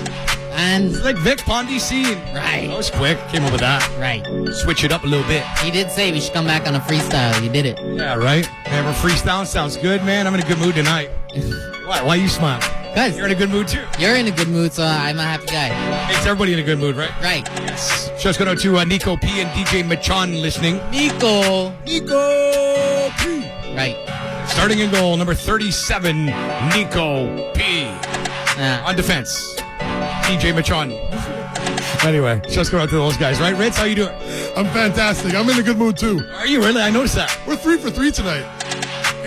[0.57, 2.15] And It's like Vic Pondicine.
[2.33, 2.67] Right.
[2.67, 3.17] That was quick.
[3.29, 3.81] Came up with that.
[3.99, 4.23] right.
[4.53, 5.43] Switch it up a little bit.
[5.59, 7.41] He did say we should come back on a freestyle.
[7.43, 7.79] You did it.
[7.81, 8.45] Yeah, right.
[8.45, 10.27] Hammer freestyle sounds good, man.
[10.27, 11.09] I'm in a good mood tonight.
[11.85, 12.01] Why?
[12.01, 12.59] Why you smile?
[12.95, 13.83] Guys, You're in a good mood too.
[13.99, 15.69] you're in a good mood, so I'm a happy guy.
[16.07, 17.11] Makes everybody in a good mood, right?
[17.21, 17.45] Right.
[17.67, 18.09] Yes.
[18.37, 20.77] Going out to uh, Nico P and DJ Machon listening.
[20.91, 21.71] Nico.
[21.85, 23.41] Nico P.
[23.75, 23.97] Right.
[24.47, 26.25] Starting in goal, number 37,
[26.73, 27.61] Nico P.
[28.57, 28.81] Yeah.
[28.87, 29.57] On defense,
[30.25, 30.91] DJ Machon.
[32.03, 33.55] Anyway, just going out to those guys, right?
[33.55, 34.15] Ritz, how you doing?
[34.57, 35.35] I'm fantastic.
[35.35, 36.19] I'm in a good mood too.
[36.33, 36.81] Are you really?
[36.81, 37.39] I noticed that.
[37.47, 38.43] We're three for three tonight.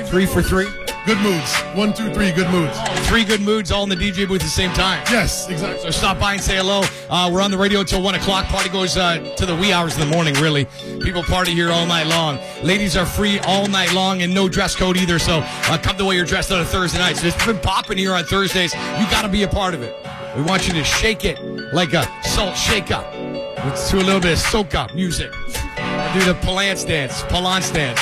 [0.06, 0.66] Three for three.
[1.06, 1.56] Good moods.
[1.74, 2.32] One, two, three.
[2.32, 2.76] Good moods.
[3.08, 5.02] Three good moods all in the DJ booth at the same time.
[5.08, 5.80] Yes, exactly.
[5.80, 6.82] So stop by and say hello.
[7.08, 8.46] Uh, we're on the radio until 1 o'clock.
[8.46, 10.66] Party goes uh, to the wee hours of the morning, really.
[11.00, 12.40] People party here all night long.
[12.62, 15.20] Ladies are free all night long and no dress code either.
[15.20, 17.16] So uh, come the way you're dressed on a Thursday night.
[17.16, 18.74] So it's been popping here on Thursdays.
[18.74, 19.94] You got to be a part of it.
[20.38, 21.36] We want you to shake it
[21.74, 23.12] like a salt shake up.
[23.12, 25.32] Let's do a little bit of soca music.
[25.32, 27.98] Do the Palance dance, Palance dance.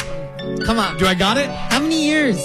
[0.66, 0.98] Come on.
[0.98, 1.48] Do I got it?
[1.48, 2.36] How many years?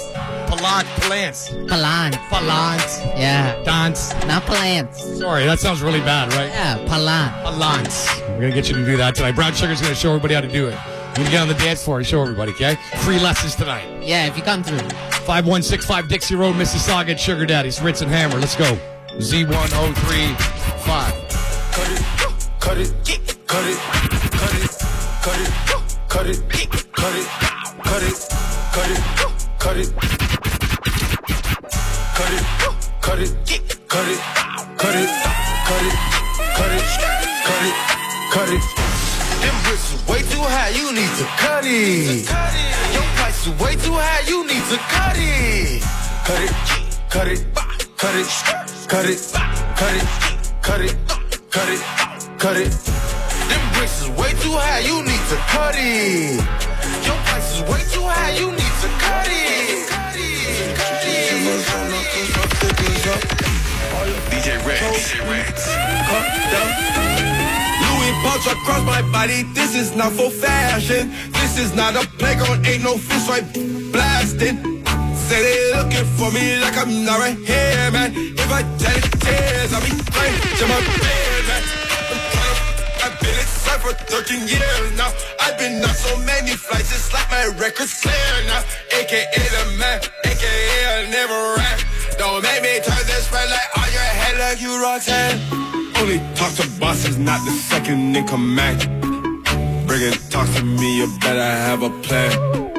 [0.47, 1.67] Palant, Palance.
[1.67, 2.15] Palant.
[2.15, 3.05] Palance.
[3.19, 3.61] Yeah.
[3.63, 4.13] Dance.
[4.25, 4.95] Not Palance.
[4.95, 6.47] Sorry, that sounds really bad, right?
[6.47, 7.45] Yeah, Palant.
[7.45, 8.17] Palance.
[8.29, 9.33] We're going to get you to do that tonight.
[9.33, 10.77] Brown Sugar's going to show everybody how to do it.
[11.15, 12.77] Going to get on the dance floor and show everybody, okay?
[12.99, 13.89] Free lessons tonight.
[14.01, 14.79] Yeah, if you come through.
[15.27, 17.81] 5165 Dixie Road, Mississauga at Sugar Daddy's.
[17.81, 18.39] Ritz and Hammer.
[18.39, 18.79] Let's go.
[19.19, 20.87] Z1035.
[21.71, 22.01] Cut it,
[22.59, 22.93] cut it,
[23.45, 23.77] cut it,
[24.31, 24.69] cut it,
[25.21, 25.51] cut it,
[26.07, 27.27] cut it, cut it, cut it,
[27.83, 28.15] cut it,
[28.71, 29.03] cut it,
[29.59, 29.91] cut it,
[32.11, 32.47] cut it,
[33.01, 33.35] cut it, cut it,
[33.81, 34.23] cut it,
[34.77, 35.11] cut it,
[35.51, 35.99] cut it,
[36.55, 37.01] cut it.
[37.43, 37.75] Cut it,
[38.31, 38.63] cut it.
[39.41, 42.27] Them bricks is way too high, you need to cut it.
[42.27, 45.83] Cut It Your price is way too high, you need to cut it.
[46.23, 49.23] Cut it, kick, cut it, cut it, cut it, cut it,
[49.79, 50.03] cut it,
[50.61, 50.97] cut it,
[51.49, 51.79] cut it,
[52.37, 52.71] cut it.
[53.47, 56.35] Them bricks is way too high, you need to cut it.
[57.07, 59.87] Your price is way too high, you need to cut it.
[59.87, 61.31] Cut it, cut it.
[64.27, 64.81] DJ Rex.
[64.83, 65.71] DJ Rex.
[67.87, 69.43] Louis pouch across my body.
[69.55, 71.13] This is not for fashion.
[71.31, 72.67] This is not a playground.
[72.67, 73.47] Ain't no fish right
[73.93, 74.80] blasting.
[75.31, 78.11] Say they looking for me like I'm not right here, man.
[78.13, 81.63] If I tell it tears, I'll be right to my bed, man.
[82.99, 85.07] I've been inside for 13 years now.
[85.39, 88.59] I've been on so many flights, it's like my record's clear now.
[88.91, 89.23] AKA
[89.55, 91.79] the man, AKA I never ran.
[92.19, 95.39] Don't make me turn this red light on your head like you Roxanne.
[95.95, 98.83] Only talk to bosses, not the second in command.
[99.87, 102.70] Bring it, talk to me, you better have a plan.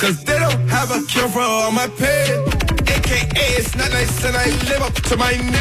[0.00, 2.42] Cause they don't have a cure for all my pain.
[2.86, 5.52] AKA, it's not nice and I live up to my name.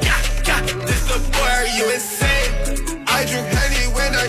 [0.00, 3.04] Yeah, yeah, this boy, are you insane?
[3.06, 4.26] I drink honey when I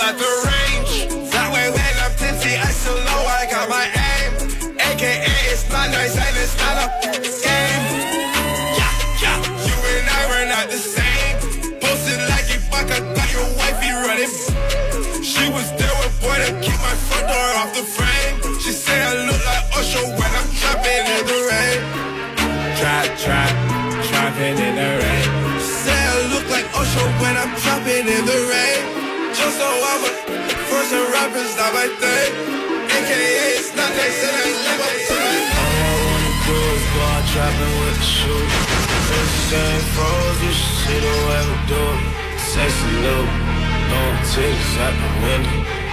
[0.00, 1.30] at the range.
[1.32, 4.32] That way when I'm tipsy, I so low, I got my aim.
[4.78, 6.86] AKA, it's not nice and it's not a
[7.42, 8.01] game.
[17.32, 18.36] My off the frame.
[18.60, 21.80] She say I look like Usher when I'm trapping in the rain.
[22.78, 23.52] Trap, trap,
[24.08, 25.26] trapping in the rain.
[25.64, 28.80] She say I look like Usher when I'm trapping in the rain.
[29.32, 30.12] Just so I'm a
[30.68, 32.30] first and rappers, not my thing.
[32.96, 36.84] AKA, it's not nice and I live up to my All I wanna do is
[36.92, 38.44] go out trapping with the shoe.
[39.48, 42.00] Same froze, you should see the way we do it.
[42.40, 43.28] Sexy little,
[43.92, 45.81] long titties out the window.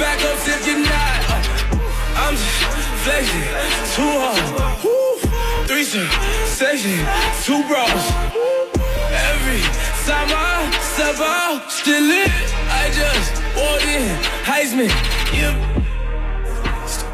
[0.00, 1.20] get cause it's back up if you're not.
[1.28, 2.60] Uh, I'm just
[3.04, 3.48] flexing,
[3.92, 4.40] too hard.
[4.80, 5.20] Woo.
[5.68, 6.08] Threesome,
[6.48, 6.96] section,
[7.44, 8.04] two bros.
[9.28, 9.60] Every
[10.08, 12.32] time I step out, still lit.
[12.72, 14.08] I just walked in,
[14.48, 14.90] Heisman.
[15.36, 15.52] Yeah.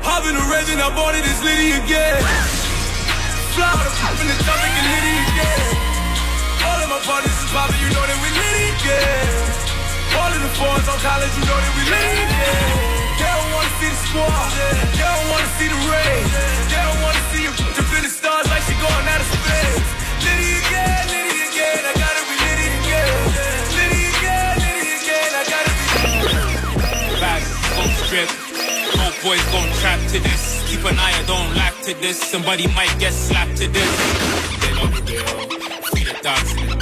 [0.06, 2.22] Hop in the Raven, I bought it, it's Liddy again.
[3.58, 5.74] Fly with pop in the traffic and Liddy again.
[6.62, 9.75] All of my partners is poppin', you know that we Liddy again.
[10.16, 10.52] All of the
[10.88, 12.26] on college, you know that we again.
[13.20, 14.50] They don't wanna see the squad,
[14.96, 16.24] they don't wanna see the rain.
[16.72, 17.52] They don't wanna see you
[18.16, 19.88] stars like she going out of space.
[20.26, 22.36] Again, Liddy again, I gotta be
[22.80, 23.12] again.
[24.16, 24.56] Again,
[24.98, 27.42] again, I gotta be Back,
[28.04, 28.28] strip.
[29.22, 30.62] Boys gon' trap to this.
[30.68, 32.18] Keep an eye, don't lack to this.
[32.20, 33.92] Somebody might get slapped to this.
[34.62, 35.18] They the.
[35.90, 36.75] Free the dogs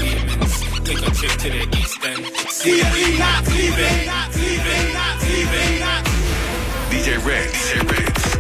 [0.88, 1.00] and the demons.
[1.00, 2.26] Take a trip to the east end.
[2.50, 4.08] See ya, leave, not leaving.
[4.36, 5.80] Leaving, not leaving.
[6.90, 7.72] DJ Rex.
[7.72, 8.36] DJ Rex.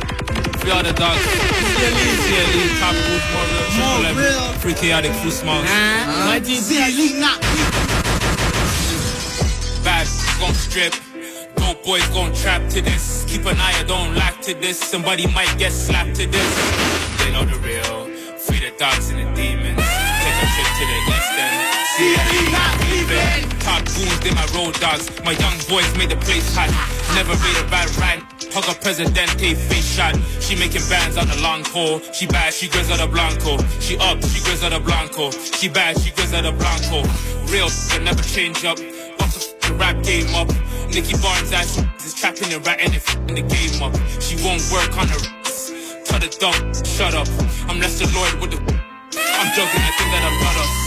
[0.60, 1.20] Free all the dogs.
[1.20, 4.52] CLE, CLE, top boost, more real, triple level.
[4.60, 5.66] Free chaotic, free smalls.
[9.84, 10.06] Bad,
[10.40, 10.94] gon' strip.
[11.56, 13.24] Dope boys gon' trap to this.
[13.28, 14.78] Keep an eye, I don't lack to this.
[14.78, 16.50] Somebody might get slapped to this.
[17.18, 18.06] They know the real.
[18.38, 19.76] Free the dogs and the demons.
[19.76, 21.13] Take a trip to the
[21.98, 22.18] end.
[22.18, 23.54] CLE, not leaving.
[24.34, 25.10] My road dogs.
[25.24, 26.68] My young boys made the place hot.
[27.14, 28.20] Never made a bad rhyme.
[28.52, 30.16] Hug a presidente face shot.
[30.40, 32.00] She making bands on the long pole.
[32.12, 33.58] She bad, she Griselda Blanco.
[33.80, 35.30] She up, she Griselda Blanco.
[35.30, 37.02] She bad, she Griselda Blanco.
[37.52, 38.78] Real, they never change up.
[38.78, 40.48] Fuck the rap game up.
[40.88, 43.94] Nicky Barnes ass is trapping and ratting and the game up.
[44.20, 45.22] She won't work on her.
[46.04, 47.28] Tell the dog, shut up.
[47.68, 48.58] I'm Lester Lloyd with the.
[48.58, 50.83] I'm joking, I think that I'm brought us.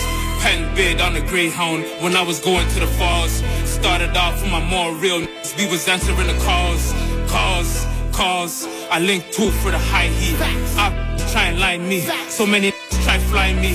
[0.47, 3.43] Pen bid on the Greyhound when I was going to the falls.
[3.65, 5.19] Started off with my more real.
[5.57, 6.93] We was answering the calls,
[7.29, 8.65] calls, calls.
[8.89, 10.37] I linked two for the high heat.
[10.79, 10.87] I
[11.33, 11.99] try and line me.
[12.29, 12.71] So many
[13.03, 13.73] try fly me.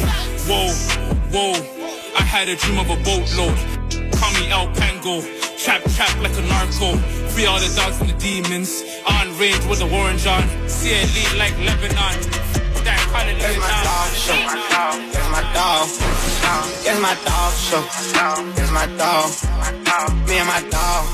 [0.49, 0.73] Whoa,
[1.35, 1.53] whoa.
[2.19, 3.59] I had a dream of a boatload.
[4.17, 5.21] Call me El Pango.
[5.59, 6.97] Trap, trap like a narco.
[7.33, 8.83] Free all the dogs and the demons.
[9.05, 10.49] On range with the orange on.
[10.69, 12.62] CLE like Lebanon.
[13.13, 14.33] That kind of It's my dog show.
[14.33, 15.89] It's my dog.
[16.85, 17.83] It's my dog show.
[17.83, 18.49] My dog.
[18.59, 20.13] It's my dog.
[20.29, 21.05] Me and my dog.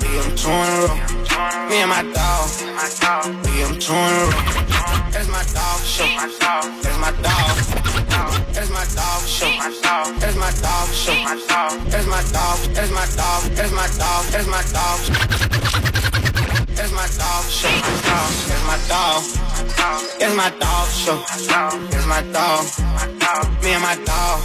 [0.00, 0.96] We them two in a row.
[1.68, 2.48] Me and my dog.
[3.44, 4.40] We them two in a row.
[5.12, 6.08] It's my dog show.
[6.08, 6.40] It's
[6.98, 7.52] my dog.
[8.56, 9.52] It's my dog show.
[9.52, 11.12] It's my dog show.
[11.92, 12.58] It's my dog.
[12.72, 13.42] It's my dog.
[13.52, 14.24] It's my dog.
[14.32, 16.11] It's my dog.
[16.82, 17.70] It's my dog show.
[17.70, 19.22] It's my dog.
[20.18, 21.22] It's my dog show.
[21.30, 22.66] It's my dog.
[23.62, 24.42] Me and my dog.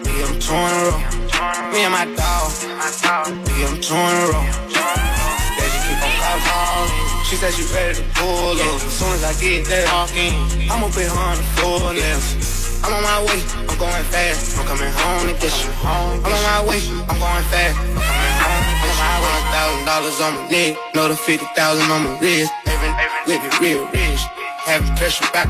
[0.00, 0.96] Me and two in a row.
[1.68, 2.48] Me and my dog.
[3.44, 4.40] Me and two in a row.
[5.52, 6.88] Said she keep on calling.
[7.28, 8.80] She said she ready to pull up.
[8.80, 9.84] As soon as I get there,
[10.72, 12.80] I'ma put her on the floor next.
[12.82, 14.56] I'm on my way, I'm going fast.
[14.58, 15.70] I'm coming home to get you.
[15.84, 16.80] I'm on my way,
[17.12, 17.76] I'm going fast.
[17.76, 18.41] I'm coming home.
[19.22, 22.52] One thousand dollars on my neck, another fifty thousand on my wrist.
[22.66, 22.90] Every,
[23.26, 24.22] living real rich,
[24.64, 25.48] having pressure back.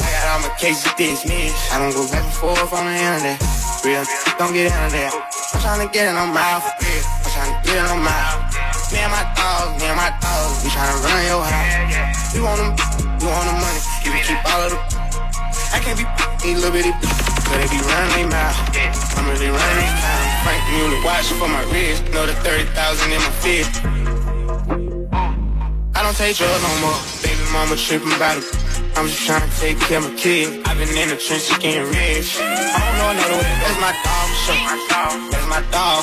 [0.00, 1.56] I got all my cases dismissed.
[1.72, 3.38] I don't go back and forth on the internet.
[3.84, 4.04] Real,
[4.38, 5.12] don't get into that.
[5.12, 6.62] I'm trying to get it on my.
[6.80, 8.14] Real, I'm trying to get it on my.
[8.92, 12.34] Me and my dog, me and my dog, we trying to run your house.
[12.34, 12.72] You want them,
[13.18, 14.78] you want the money, you can keep all of the.
[15.74, 16.06] I can't be
[16.42, 16.94] these little bitty,
[17.48, 18.56] but they be running mouth.
[19.16, 20.44] I'm really running mouth.
[20.44, 23.72] Frank Mueller watching for my wrist, know the 30,000 in my fist.
[25.94, 28.44] I don't take drugs no more, baby mama tripping about it.
[28.96, 30.62] I'm just trying to take care of my kid.
[30.66, 32.38] I've been in the trenches getting rich.
[32.38, 33.54] I don't know another way.
[33.62, 34.58] That's my dog show.
[35.30, 36.02] That's my dog.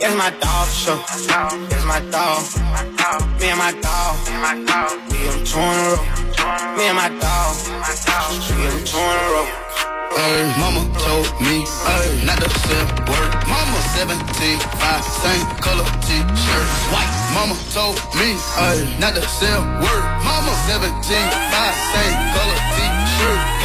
[0.00, 0.98] That's my dog show.
[1.68, 2.42] That's my dog.
[3.40, 4.14] Me and my dog.
[5.10, 6.02] Me and two in a row.
[6.76, 7.52] Me and my dog.
[8.58, 9.93] Me and two in
[10.58, 13.30] mama told me ay, not to sell word.
[13.48, 16.66] Mama 17, 5, same color t-shirt.
[16.92, 17.12] White.
[17.34, 20.04] Mama told me ay, not to sell word.
[20.22, 23.63] Mama 17, 5, same color t-shirt.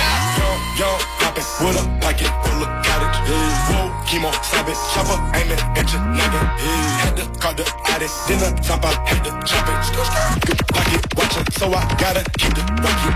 [0.79, 3.19] Young, poppin' with a pocket full of cottage.
[3.27, 3.67] Yeah.
[3.67, 6.39] Whoa, chemo, it, chopper, aiming at your noggin.
[6.55, 7.03] Yeah.
[7.03, 10.39] Had to call the addict, then the top I had to chop it.
[10.47, 13.11] Good pocket watchin', so I gotta keep the rocket.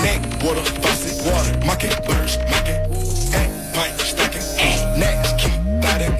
[0.00, 2.80] Neck, water, faucet, water, market, birds, market.
[3.36, 4.48] And pint, stacking,
[4.96, 5.52] next, keep
[5.84, 6.16] biting.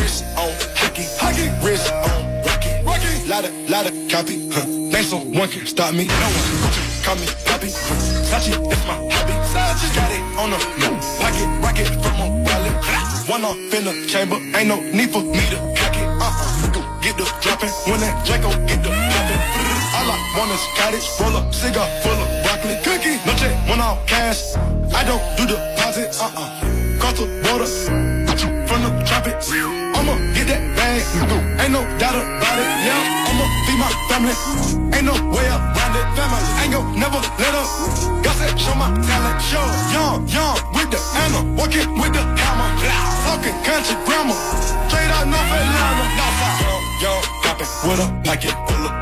[0.00, 3.28] Wrist on hockey, hockey, wrist on rocket, rocket.
[3.28, 4.64] Lotta, lotta copy, huh.
[4.64, 6.89] Name someone can stop me, no one.
[7.04, 7.68] Call me Poppy,
[8.28, 9.32] Sachi, that's my hobby.
[9.50, 12.76] Sachi got it on the no pocket, rocket from a wallet.
[13.26, 16.06] One off in the chamber, ain't no need for me to cock it.
[16.06, 19.42] Uh-uh, get the dropping when that Draco get the popping.
[19.96, 23.16] All I want is cottage, roll up, cigar full of broccoli, cookie.
[23.24, 24.54] No check, one off cash.
[24.94, 26.20] I don't do deposits.
[26.20, 27.66] Uh-uh, cost of water
[28.68, 29.50] from the tropics.
[29.50, 31.00] I'ma get that bag,
[31.64, 32.68] ain't no doubt about it.
[32.86, 34.36] Yeah, I'ma feed my family,
[34.94, 36.06] ain't no way around it.
[36.16, 37.68] Family, ain't gon' never let up.
[38.24, 39.64] God said, show my talent, show.
[39.94, 42.68] Young, young with the hammer, working with the hammer.
[43.26, 44.38] Talking country grammar,
[44.88, 46.04] straight out North Atlanta.
[46.18, 46.60] Northside.
[46.62, 48.99] Young, young, poppin' with a pocket full of.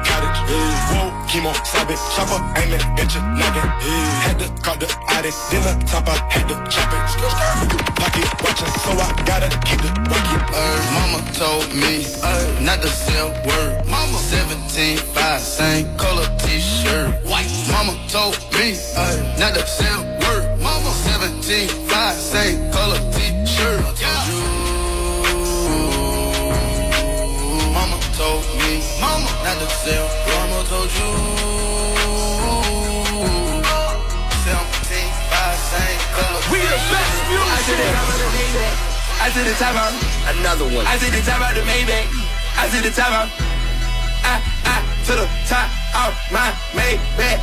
[0.49, 0.89] Yeah.
[0.93, 3.69] Whoa, chemo, it, chopper, aiming at your noggin.
[3.85, 4.25] Yeah.
[4.25, 7.05] Had to call the addict, then the top I had to chop it.
[8.01, 10.43] Pocket watchin', so I gotta keep rocket.
[10.57, 13.87] Ay, mama told me ay, not to sell word.
[13.87, 17.13] Mama 17, 5, same color t-shirt.
[17.29, 17.53] White.
[17.69, 20.45] Mama told me ay, not to sell word.
[20.61, 23.85] Mama 17, 5, same color t-shirt.
[27.77, 30.38] Mama told me, mama not to sell.
[30.69, 31.09] Mama told you.
[34.45, 36.41] 17, 5, same color.
[36.53, 37.49] We the best music.
[37.49, 38.75] I see the top of the Maybach.
[39.19, 39.93] I see the top of
[40.37, 40.85] another one.
[40.87, 42.07] I see the top of the Maybach.
[42.57, 43.33] I see the top of
[44.25, 45.69] I I to the top
[46.05, 47.41] of my Maybach.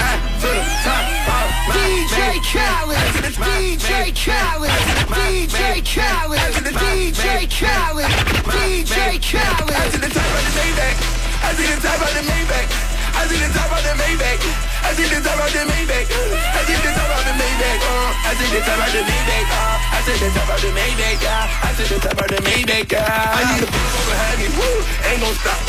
[0.00, 2.96] I to the top of my DJ Khaled,
[3.44, 4.70] DJ Khaled,
[5.12, 6.40] DJ Khaled,
[6.80, 8.10] DJ Khaled,
[8.48, 9.74] DJ Khaled.
[9.74, 11.23] I see the top of the Maybach.
[11.44, 12.68] I see the top of the Maybach.
[13.14, 14.40] I see the top of the Maybach.
[14.80, 16.08] I see the top of the Maybach.
[16.08, 17.80] I see the top of the Maybach.
[17.84, 19.52] Uh, I see the top of the Maybach.
[19.52, 21.20] Uh, I see the top of the Maybach.
[21.20, 22.92] Uh, I see the top of the Maybach.
[22.96, 24.46] Uh, I see the purple behind me.
[24.56, 25.60] Woo, ain't gon' stop.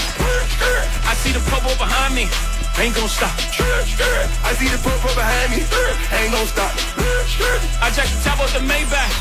[1.04, 2.26] I see the purple behind me.
[2.80, 3.36] Ain't gon' stop.
[4.48, 5.60] I see the purple behind me.
[6.16, 6.72] Ain't gon' stop.
[7.84, 9.12] I jacked the top of the Maybach.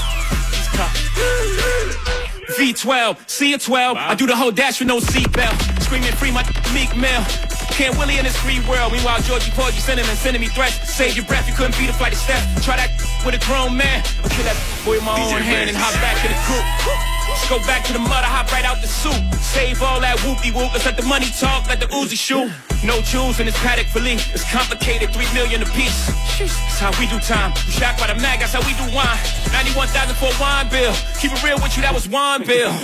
[2.54, 3.96] V12, C 12.
[3.96, 5.73] I do the whole dash with no seatbelt.
[5.94, 6.42] Screaming free my
[6.74, 7.22] meek mill.
[7.70, 8.90] Can't Willie in this free world.
[8.90, 10.74] Meanwhile, Georgie Porgy sending and sending me threats.
[10.90, 12.42] Save your breath, you couldn't beat a fight a step.
[12.66, 12.90] Try that
[13.22, 14.02] with a grown man.
[14.18, 16.66] I'll kill that boy with my own hand and hop back to the group.
[17.30, 19.14] Let's go back to the mud, I hop right out the soup.
[19.38, 20.74] Save all that whoopie whoop.
[20.74, 22.50] Let's let the money talk, let the Uzi shoot.
[22.82, 24.18] No jewels in this Patek Philippe.
[24.34, 26.10] It's complicated, three million a piece.
[26.42, 27.54] That's how we do time.
[27.70, 29.22] You shocked by the mag, that's how we do wine.
[29.54, 30.90] 91,000 for a wine bill.
[31.22, 32.74] Keep it real with you, that was wine bill.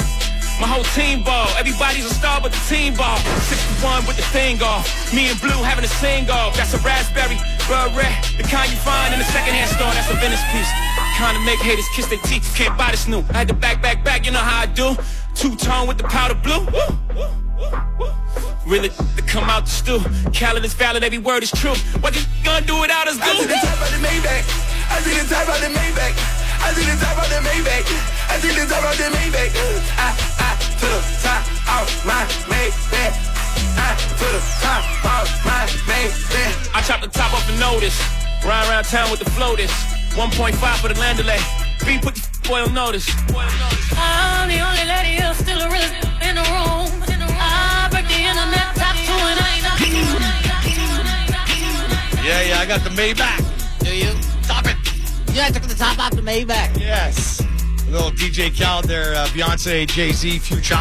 [0.60, 1.48] My whole team ball.
[1.56, 3.16] Everybody's a star but the team ball.
[3.48, 4.84] 61 with the thing off.
[5.14, 6.54] Me and Blue having a sing off.
[6.54, 7.40] That's a raspberry,
[7.96, 8.12] red.
[8.36, 9.88] The kind you find in the secondhand store.
[9.96, 10.68] That's a Venice piece.
[11.16, 12.44] Kind of make haters kiss their teeth.
[12.54, 13.24] Can't buy this new.
[13.32, 14.26] I had to back, back, back.
[14.26, 14.96] You know how I do.
[15.34, 16.60] Two tone with the powder blue.
[16.68, 18.12] Woo, woo.
[18.66, 20.00] Really to come out the stew.
[20.32, 21.74] Khaled is valid, every word is true.
[22.00, 23.24] What you gonna do without us, dude?
[23.24, 24.44] I see the top of the Maybach.
[24.92, 26.39] I see the top of the Maybach.
[26.60, 27.86] I see the top of the Maybach.
[28.28, 29.52] I see the top of the Maybach.
[29.96, 30.50] I, I,
[30.80, 31.42] to the top
[31.76, 33.14] of my Maybach.
[33.76, 36.74] I, to the top of my Maybach.
[36.74, 37.98] I chop the top off the notice.
[38.44, 39.70] Ride around town with the floaters.
[40.14, 41.42] 1.5 for the Landaulet.
[41.86, 43.08] B put the boy on notice.
[43.96, 45.82] I'm the only lady who's still a real
[46.22, 46.88] in the room.
[47.40, 49.50] I break the internet top two and I
[52.22, 53.42] Yeah, yeah, I got the Maybach.
[53.82, 54.09] Do you?
[55.32, 56.78] Yeah, I took the top off the Maybach.
[56.78, 57.40] Yes.
[57.86, 60.74] A little DJ Khaled there, uh, Beyonce, Jay Z, Future.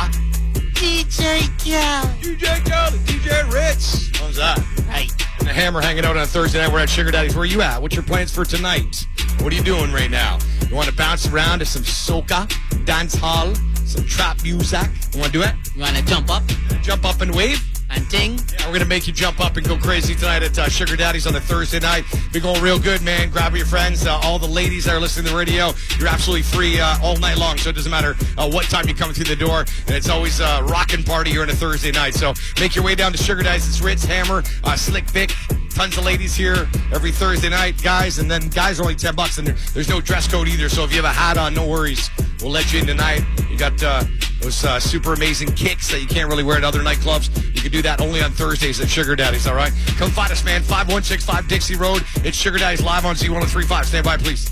[0.74, 2.16] DJ Khaled.
[2.22, 4.10] DJ Khaled, DJ Ritz.
[4.18, 4.60] How's that?
[4.90, 5.08] Hey.
[5.40, 6.72] And the Hammer hanging out on a Thursday night.
[6.72, 7.36] We're at Sugar Daddy's.
[7.36, 7.82] Where are you at?
[7.82, 9.08] What's your plans for tonight?
[9.42, 10.40] What are you doing right now?
[10.68, 12.52] You want to bounce around to some soca,
[12.86, 13.54] dance hall,
[13.86, 14.82] some trap music?
[15.14, 15.54] You want to do it?
[15.76, 16.44] You want to jump up
[16.82, 17.62] Jump up and wave?
[17.92, 18.40] And ding?
[18.54, 21.28] Yeah, we're gonna make you jump up and go crazy tonight at uh, Sugar Daddy's
[21.28, 22.04] on a Thursday night.
[22.32, 23.30] Be going real good, man.
[23.30, 25.72] Grab your friends, uh, all the ladies that are listening to the radio.
[25.98, 28.96] You're absolutely free uh, all night long, so it doesn't matter uh, what time you
[28.96, 29.66] come through the door.
[29.88, 32.14] And it's always a rocking party here on a Thursday night.
[32.14, 33.68] So make your way down to Sugar Daddy's.
[33.68, 35.34] It's Ritz, Hammer, uh, Slick Vic.
[35.76, 38.20] Tons of ladies here every Thursday night, guys.
[38.20, 40.68] And then guys are only ten bucks, and there's no dress code either.
[40.68, 42.10] So if you have a hat on, no worries.
[42.42, 43.22] We'll let you in tonight.
[43.60, 44.06] Got uh,
[44.40, 47.28] those uh, super amazing kicks that you can't really wear at other nightclubs.
[47.54, 49.74] You can do that only on Thursdays at Sugar Daddy's, all right?
[49.98, 50.62] Come find us, man.
[50.62, 52.06] 5165 Dixie Road.
[52.24, 53.84] It's Sugar Daddy's live on Z1035.
[53.84, 54.50] Stand by, please.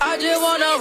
[0.00, 0.80] I just wanna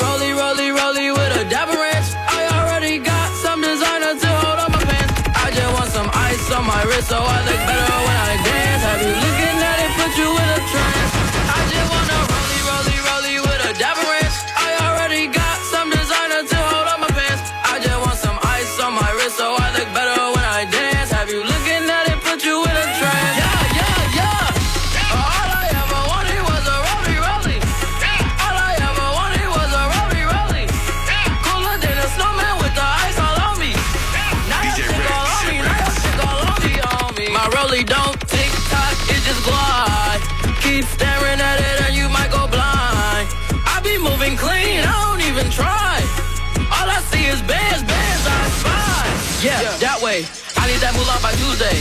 [1.14, 1.46] with a
[1.78, 2.10] ranch.
[2.16, 5.14] I already got some designer to hold on my pants.
[5.46, 8.09] I just want some ice on my wrist so I look better
[51.36, 51.78] Tuesday.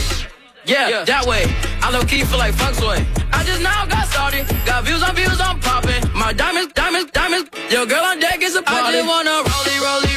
[0.65, 1.45] Yeah, that way.
[1.81, 3.05] I low key feel like fucks way.
[3.31, 4.45] I just now got started.
[4.65, 6.03] Got views on views, I'm popping.
[6.13, 7.49] My diamonds, diamonds, diamonds.
[7.71, 8.97] Your girl on deck is a party.
[8.97, 10.08] I just wanna rollie, rollie,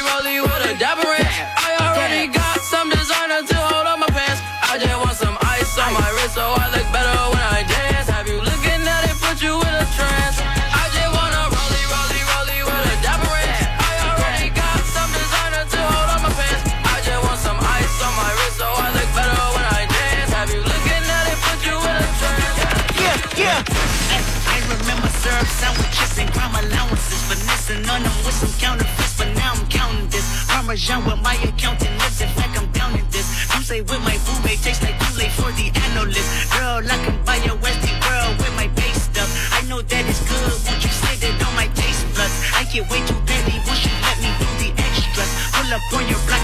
[25.59, 27.21] sandwiches and crime allowances.
[27.29, 30.25] Finessing on them with some counterfeits, but now I'm counting this.
[30.49, 32.21] Parmesan with my accountant lips.
[32.21, 33.27] In fact, I'm counting this.
[33.55, 36.29] You say with my boo babe tastes like Kool-Aid for the analyst.
[36.53, 39.29] Girl, I can buy a Westie world with my base stuff.
[39.53, 40.53] I know that it's good.
[40.65, 42.33] Won't you slid it on my taste buds?
[42.57, 45.31] I get way too petty once you let me do the extras.
[45.53, 46.43] Pull up on your block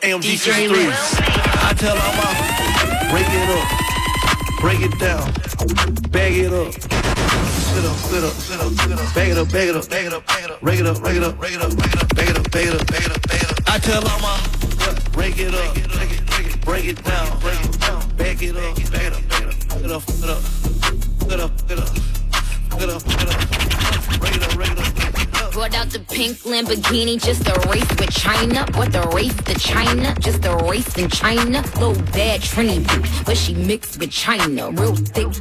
[0.00, 1.20] AMG DJ 53s.
[1.62, 2.30] I tell all my
[3.10, 3.66] break it up,
[4.60, 5.32] break it down,
[6.10, 6.72] bag it up.
[6.72, 9.14] Sit up, sit up, sit up, sit up.
[9.14, 10.62] Bag it up, bag it up, bag it up, bag it up.
[10.62, 12.08] Rake it up, rake it up, rake it up, rake it up.
[12.14, 13.58] Bag it up, bag it up, bag it up, bag it up.
[13.66, 14.38] I tell all my
[15.12, 18.16] break it up, break it, break it, break it down, break it down.
[18.16, 19.54] Bag it up, bag it up, bag it up.
[19.70, 20.42] Sit up, sit up,
[21.22, 21.90] sit up, sit up,
[22.70, 24.22] sit up, sit up.
[24.22, 24.83] Rake it up, rake it up.
[25.54, 28.66] Brought out the pink Lamborghini, just a race with China.
[28.74, 30.12] What the race to China?
[30.18, 31.62] Just a race in China.
[31.78, 32.84] Little bad Trini
[33.24, 34.72] but she mixed with China.
[34.72, 35.32] Real thick,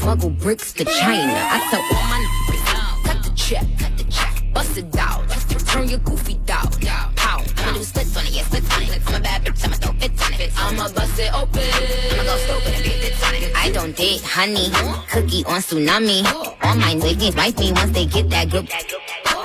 [0.00, 1.34] smuggle bricks to China.
[1.34, 5.28] I tell all my niggas, cut the check, cut the check, bust it out.
[5.68, 6.66] Turn your goofy down,
[7.14, 7.44] pow.
[7.58, 9.02] I'ma do splits on it, yeah, splits on it.
[9.08, 10.52] I'm a bad bitch, I'ma throw fits on it.
[10.56, 11.68] I'ma bust it open.
[12.12, 13.52] I'ma go stupid and get fits on it.
[13.54, 14.70] I don't date honey,
[15.12, 16.24] cookie on tsunami.
[16.64, 18.66] All my niggas wife me once they get that good.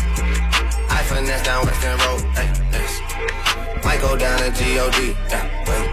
[1.11, 2.21] Finesse down Weston Road.
[2.35, 3.01] yeah, yes.
[3.83, 4.95] Might go down to God.
[5.29, 5.87] Yeah, wait.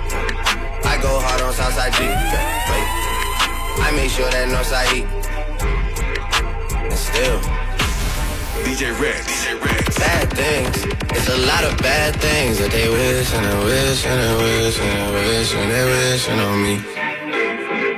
[0.87, 2.05] I go hard on Southside G.
[2.05, 2.89] Yeah, wait.
[3.83, 5.07] I make sure that Northside eat.
[6.75, 7.39] And still.
[8.63, 9.85] DJ Red, DJ Red.
[9.97, 10.77] Bad things.
[11.17, 14.79] It's a lot of bad things that they wish and they wish and they wish
[14.79, 17.98] and they wish and they wishing on me.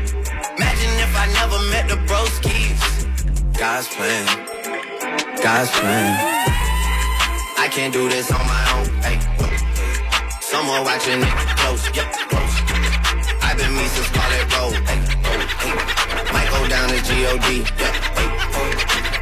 [1.21, 2.81] I never met the broskies.
[3.53, 4.25] God's plan.
[5.37, 6.17] God's plan.
[7.59, 8.87] I can't do this on my own.
[9.05, 9.21] Hey,
[10.41, 11.85] someone watching it close.
[11.93, 12.55] Yep, close.
[13.45, 14.73] I've been me since Scarlett Road.
[14.89, 14.97] Hey,
[15.61, 15.75] hey.
[16.33, 17.37] Might go down to God.
[17.77, 17.93] Yeah,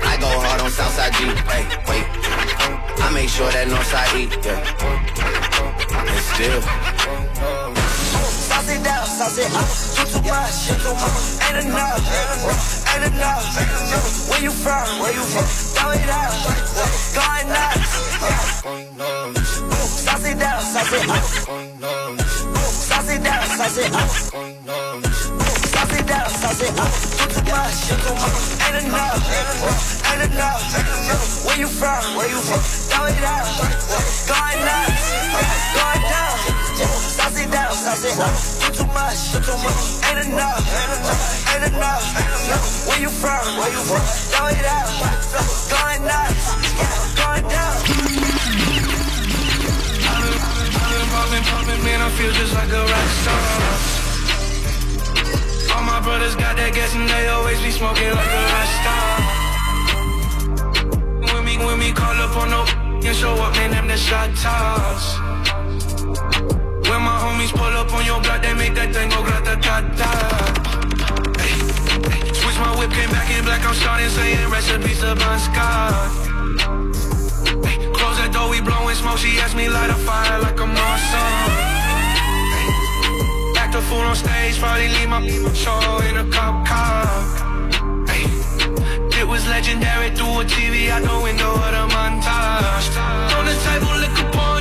[0.08, 1.26] I go hard on Southside G.
[1.52, 2.08] Hey, wait.
[3.04, 4.32] I make sure that Northside eat.
[4.46, 4.56] Yeah,
[6.08, 6.89] and still.
[9.20, 9.68] Sauce it up.
[10.00, 11.44] You too much, too much.
[11.44, 12.00] Ain't enough,
[12.96, 13.44] ain't enough.
[14.32, 14.88] Where you from?
[15.04, 15.44] Where you from?
[15.76, 16.32] Throw it out,
[17.12, 18.16] going nuts.
[20.08, 21.20] Sauce it down, sauce it up.
[22.64, 24.08] Sauce it down, sauce it up.
[25.68, 26.88] Sauce it down, sauce it up.
[28.72, 29.20] Ain't enough,
[30.16, 30.64] ain't enough.
[31.44, 32.16] Where you from?
[32.16, 32.62] Where you from?
[32.88, 33.52] Throw it out,
[34.32, 35.12] going nuts,
[35.76, 36.59] going down.
[36.80, 38.32] Sauce it down, sauce it up.
[38.64, 40.00] You too much, you too much.
[40.08, 40.64] Ain't enough,
[41.52, 42.08] ain't enough.
[42.88, 43.44] Where you from?
[43.60, 44.00] Where you from?
[44.32, 44.88] Throw it out,
[45.68, 46.56] going nuts,
[47.20, 47.76] going down.
[51.12, 53.44] Popping, popping, man, I feel just like a rock star.
[55.76, 59.20] All my brothers got that gas and they always be smoking like a rock star.
[61.60, 62.64] When me call up on no
[63.06, 65.20] and show up, man, them the shot toss.
[67.40, 70.12] Homies pull up on your block, they make that thing go grata ta ta.
[72.36, 76.12] Switch my whip, came back in black, I'm starting saying recipes Bon Scott.
[77.64, 79.20] Hey, close that door, we blowing smoke.
[79.20, 81.32] She asked me light a fire like a Marsan.
[82.52, 82.68] Hey,
[83.56, 85.24] act a fool on stage, probably leave my
[85.56, 85.80] show
[86.12, 87.08] in a cop car.
[89.16, 92.88] It was legendary through a TV out the window of the montage.
[93.32, 94.59] On the table, liquor porn,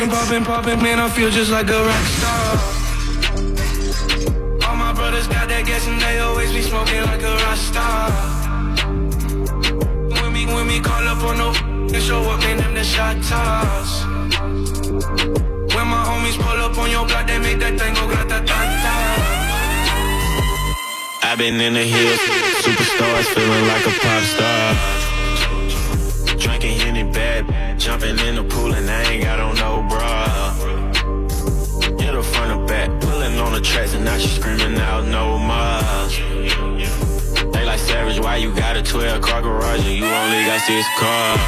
[0.00, 2.56] been popping, popping, man, I feel just like a rock star.
[4.68, 8.10] All my brothers got that gas and they always be smoking like a rock star.
[10.14, 11.52] When me, when me call up on no
[11.94, 14.04] and show up, man, them the shot toss.
[15.74, 18.58] When my homies pull up on your block, they make that thing go grata ta.
[21.22, 22.20] I've been in the hills,
[22.62, 24.76] superstars feeling like a pop star.
[26.38, 27.67] Drinking money bad.
[27.78, 30.52] Jumping in the pool and I ain't got on no bra.
[31.96, 35.38] Get her front or back, pulling on the tracks and now she screaming out no
[35.38, 35.82] more.
[37.52, 40.86] They like savage, why you got a 12 car garage and you only got six
[40.98, 41.40] cars?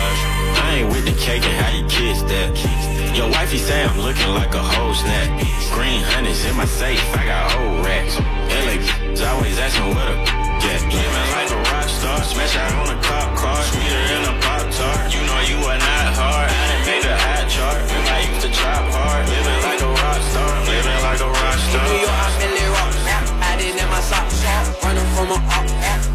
[0.63, 3.17] I ain't with the cake and how you kiss that.
[3.17, 5.29] Your wifey say I'm looking like a whole snack.
[5.75, 8.17] Green honey's in my safe, I got old racks.
[8.55, 10.81] LA always asking what a get.
[10.93, 14.63] Living like a rock star, smash out on a cop car, sweeter than a pop
[14.71, 15.13] tart.
[15.15, 17.81] You know you are not hard, I done made a high chart.
[17.81, 21.59] Remember I used to chop hard, living like a rock star, living like a rock
[21.69, 21.85] star.
[21.89, 22.93] New York, I'm Billy Rock.
[23.41, 24.39] I did in my socks.
[24.85, 25.67] Running from a up.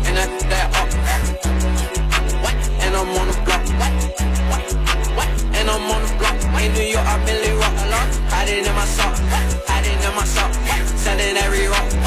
[0.08, 0.90] And I that up.
[2.86, 3.64] And I'm on the block.
[5.58, 6.38] And I'm on the block.
[6.62, 7.76] In New York, I'm Billy Rock.
[8.32, 9.16] I did in my sock.
[9.70, 10.54] I did in my sock.
[10.98, 12.05] Selling every rock.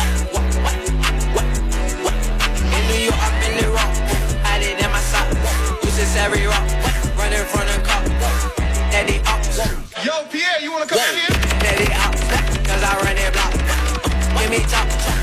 [6.18, 6.66] Every rock.
[7.16, 8.04] Running from the cop.
[8.90, 9.40] Daddy up.
[10.04, 11.34] Yo, Pierre, you wanna come in here?
[11.60, 11.86] Daddy.
[12.66, 13.52] Cause I run that block.
[14.40, 15.17] Give me top.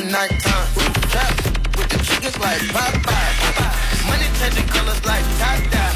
[0.00, 0.68] The nighttime.
[1.10, 1.34] Trap
[1.76, 4.06] with the chickens like Popeye.
[4.06, 5.89] Money changing colors like tie-dye.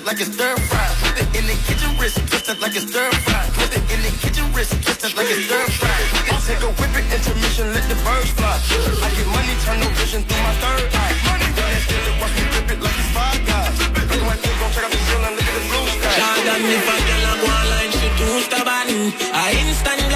[0.00, 0.88] Wrist like it's stir fry.
[1.02, 3.44] Whip it in the kitchen, wrist twisted like it's stir fry.
[3.56, 5.98] Whip it in the kitchen, wrist twisted like it's stir fry.
[6.32, 8.56] I'll take a whip it intermission, let the birds fly.
[9.04, 11.14] I get money, turn no vision through my third eye.
[11.28, 13.76] Money, it, still it, watch me flip it like it's five guys.
[13.80, 16.16] Look at my thing, gon' check out the ceiling, look at the blue sky.
[16.16, 18.88] Jordan, if a girl a go online, she too stubborn.
[19.36, 20.09] I instant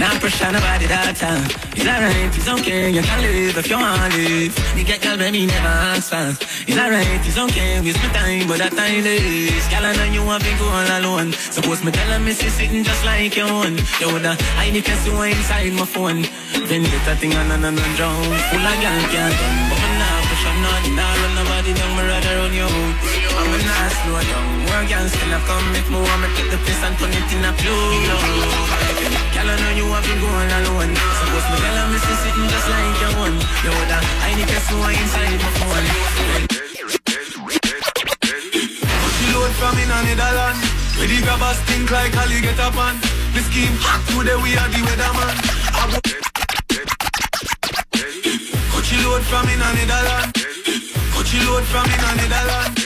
[0.00, 1.44] I'm pushing nobody that time.
[1.76, 4.56] It's alright, it's okay, you can live if you want to live.
[4.80, 6.40] Get girl, baby, never ask fast.
[6.64, 9.60] It's alright, it's okay, waste my time, but that time is.
[9.68, 11.36] Girl, I know you want to go all alone.
[11.52, 13.76] Suppose me tell her, miss you sitting just like your own.
[14.00, 16.24] You woulda hide the case inside my phone.
[16.64, 18.24] Then get that thing oh, on and on and drown.
[18.48, 20.86] Full of girl can't done, but me nah push on none.
[20.96, 22.96] Nah run nobody down, me rather you out.
[23.36, 24.48] I'm a nah slow down.
[24.64, 27.30] More girls still have come, if me want me take the piss and turn it
[27.36, 28.89] in a flow.
[29.32, 30.92] Girl, I know you have been going alone.
[30.92, 33.34] Suppose tell her, miss you sitting just like your own.
[33.64, 35.86] You woulda hide the case inside my phone.
[39.16, 40.60] She load from in a Netherlands.
[41.00, 43.00] Where the grabbers think like Ali get up on.
[43.32, 45.32] The scheme hot today we are the weatherman.
[45.72, 45.96] I
[48.68, 50.36] Cut she load from in a Netherlands.
[51.16, 52.84] Cut she load from in a Netherlands.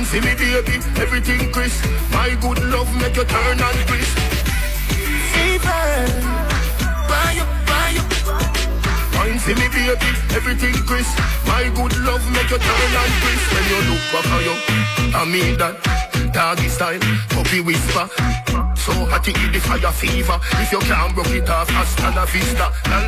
[0.06, 1.84] For me, baby, everything crisp.
[2.10, 4.18] My good love make you turn and crisp.
[5.34, 6.45] Fever,
[9.46, 9.94] For me, baby,
[10.34, 11.14] everything crisp.
[11.46, 13.46] My good love make you turn and crisp.
[13.54, 14.56] When you look back at you,
[15.14, 15.78] I mean that.
[16.34, 16.98] Doggy style,
[17.30, 18.10] puppy whisper.
[18.74, 20.40] So hot it the fire fever.
[20.58, 22.74] If you can't broke it off, hasta la vista.
[22.90, 23.06] Lal,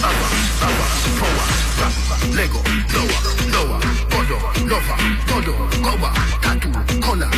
[0.00, 0.26] ava,
[0.64, 0.86] ava,
[1.20, 1.46] power,
[1.76, 2.60] ramba, lego,
[2.96, 3.20] lower,
[3.52, 4.96] lower, godo, lover,
[5.28, 5.54] godo,
[5.84, 6.08] goba,
[6.40, 6.72] tattoo,
[7.04, 7.28] color,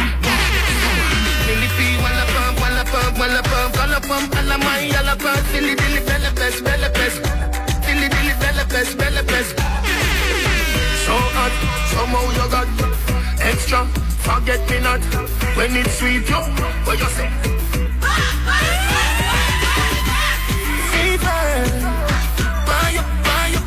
[1.43, 6.01] Philippi, walla pump, walla pump, walla pump, walla pump, alla mai, alla pump, silly dilly,
[6.07, 7.47] bella pest, bella pest, dilly
[8.68, 9.56] pest, bella pest.
[11.04, 11.52] So hot,
[11.92, 12.68] somehow you got
[13.40, 13.86] extra,
[14.26, 15.00] forget me not.
[15.56, 16.40] When it's sweet, yo,
[16.84, 17.28] what you say?
[20.92, 21.42] Fever,
[22.68, 23.66] buy up, buy up.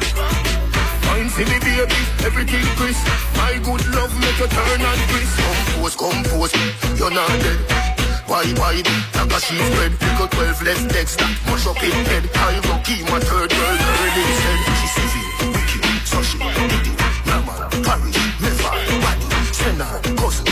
[1.07, 3.05] Wine for me, baby, everything crisp.
[3.37, 5.37] My good love make you turn and crisp.
[5.47, 6.53] Compose, compose,
[6.97, 7.90] you're not dead.
[8.31, 8.75] Why, why,
[9.15, 11.29] like a sheep bread Pickle 12 left legs, that.
[11.47, 12.23] Mush up in head.
[12.33, 16.95] I rocky, my third girl, girl instead She severe, wicked, so she did it.
[17.27, 18.71] Normal, parish, never,
[19.03, 20.50] body Send her, cousin,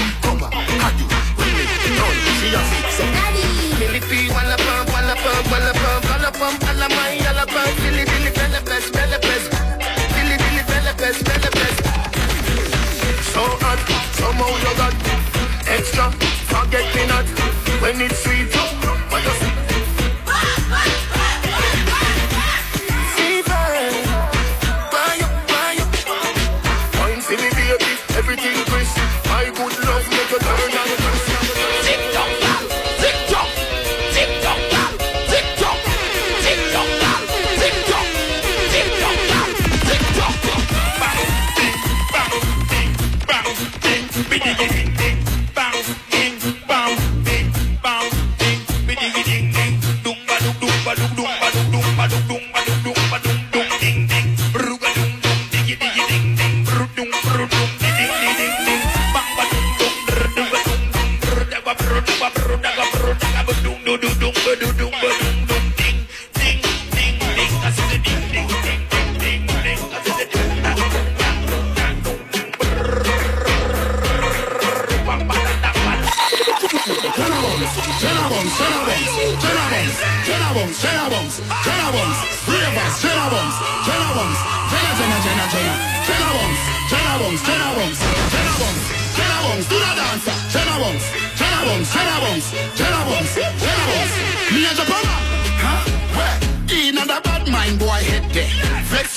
[98.34, 98.49] there.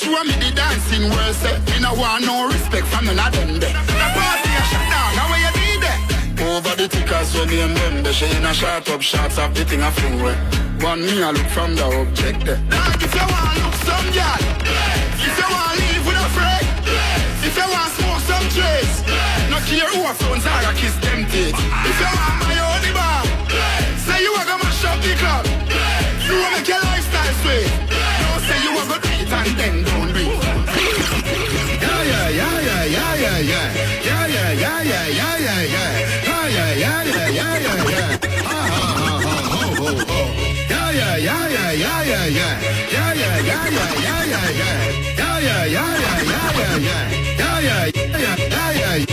[0.03, 1.55] You and me the dancing world say.
[1.71, 3.71] Me no want no respect from none of them there.
[3.71, 6.13] The party a shut down, now where you need it?
[6.43, 9.65] Over the tickers when name them They say in a shot up shots of the
[9.65, 10.35] thing a fling way
[10.83, 14.43] One me a look from the object there Dog if you want look some girl
[15.23, 16.67] If you want leave with a friend
[17.47, 19.07] If you want smoke some trace
[19.55, 21.55] No care who a phones are a kiss them teeth.
[21.55, 23.23] If you want my own bar
[24.03, 25.47] Say you a go mash up the club
[26.27, 28.02] You want a make your lifestyle sweet
[28.47, 30.41] say you a go it and then don't do it
[31.83, 33.67] Yeah yeah yeah yeah yeah yeah yeah
[34.03, 38.09] Yeah yeah yeah yeah yeah yeah yeah yeah, yeah, yeah, yeah, yeah, yeah.
[38.43, 40.21] Ha, ha, ha, ha, ho, ho, ho.
[40.71, 42.55] Yeah, yeah, yeah, yeah, yeah, yeah, yeah.
[42.93, 44.77] Yeah, yeah, yeah, yeah, yeah, yeah, yeah.
[45.19, 47.03] Yeah, yeah, yeah, yeah, yeah, yeah, yeah.
[47.39, 49.11] Yeah, yeah, yeah, yeah, yeah, yeah.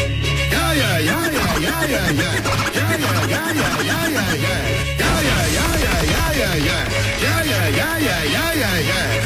[0.49, 2.33] Yeah, yeah, yeah, yeah, yeah, yeah, yeah.
[2.75, 4.63] Yeah, yeah, yeah, yeah, yeah, yeah, yeah.
[4.99, 6.83] Yeah, yeah, yeah, yeah, yeah, yeah, yeah.
[7.19, 8.99] Yeah, yeah, yeah, yeah, yeah, yeah, yeah.
[8.99, 9.17] Ah, yeah,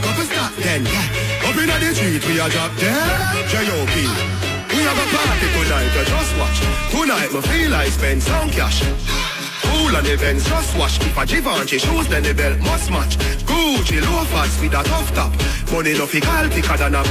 [0.00, 0.86] Couple couple stop then.
[1.44, 3.48] Up in the street, we are drop dead.
[3.48, 3.94] J.O.P.
[4.74, 6.58] We have a party tonight, uh, just watch.
[6.90, 8.82] Tonight, me feel like spend some cash.
[9.62, 10.98] Cool on the Benz, just watch.
[11.00, 13.16] If a Givenchy shoes, then the belt must match.
[13.46, 15.32] Gucci loafers with a tough top.
[15.70, 17.02] Money no fi call thicker than a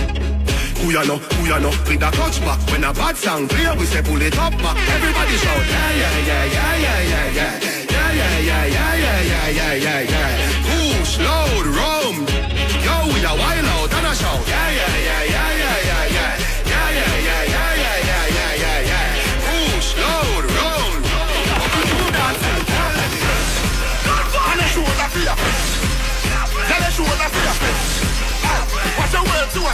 [0.84, 3.86] who ya know, who ya know, with a touchback When a bad song play, we
[3.86, 8.12] say pull it up back Everybody shout, yeah, yeah, yeah, yeah, yeah, yeah, yeah Yeah,
[8.12, 12.03] yeah, yeah, yeah, yeah, yeah, yeah, yeah, yeah Push, load, rum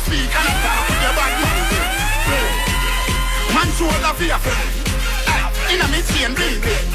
[0.09, 1.61] speak and a talk with your bad man.
[3.53, 4.69] Man shoulder for your friend.
[5.29, 6.85] Aye, In a mid chain bleeding.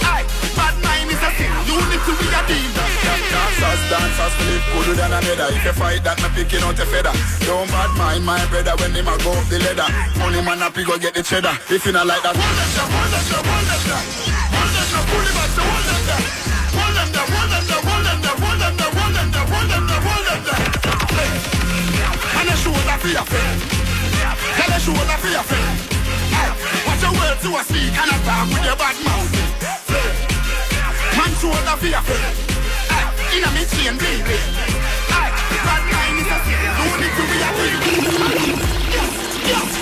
[0.00, 0.24] Aye,
[0.56, 1.52] bad mind is a sin.
[1.68, 2.88] You need to be a dealer.
[3.04, 5.48] Dancers, dancers, flip cooler than another.
[5.52, 7.12] If you fight that, me picking out a feather.
[7.44, 9.88] Don't bad mind my brother when him a go up the ladder.
[10.24, 11.52] Only man happy go get the cheddar.
[11.68, 14.04] If you not like that, Hold them there, hold them there, hold them there.
[14.56, 16.43] Hold them there, pull it back, so hold them there.
[23.04, 23.60] fear fit.
[24.56, 25.66] Tell a show no fear fit.
[26.86, 29.28] Watch your words you a speak and a talk with your bad mouth.
[31.16, 32.24] Man show no fear fit.
[33.36, 34.38] Inna me chain baby.
[35.12, 36.38] Bad mind is a
[36.80, 37.50] no need to be a
[38.94, 39.12] Yes,
[39.48, 39.73] yes.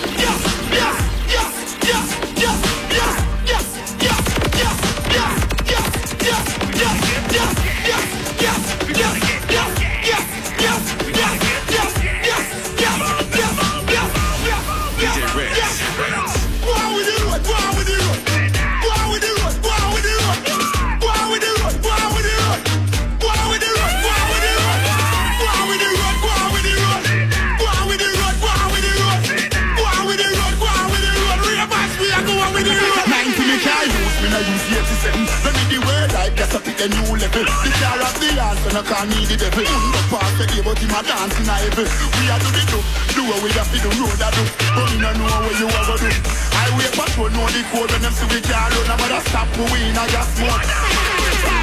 [36.82, 39.36] Guess I pick a new level The car of the answer, no call me the
[39.36, 42.48] devil Mundo pass the day, but him a dance in a heaven We a do
[42.50, 42.78] the do,
[43.14, 44.42] do what we have to do, road a do
[44.74, 46.10] But me no know what you ever do
[46.52, 49.64] I wait patrol know the code when them see we can't run Nobody stop we
[49.70, 50.62] we in a gas mode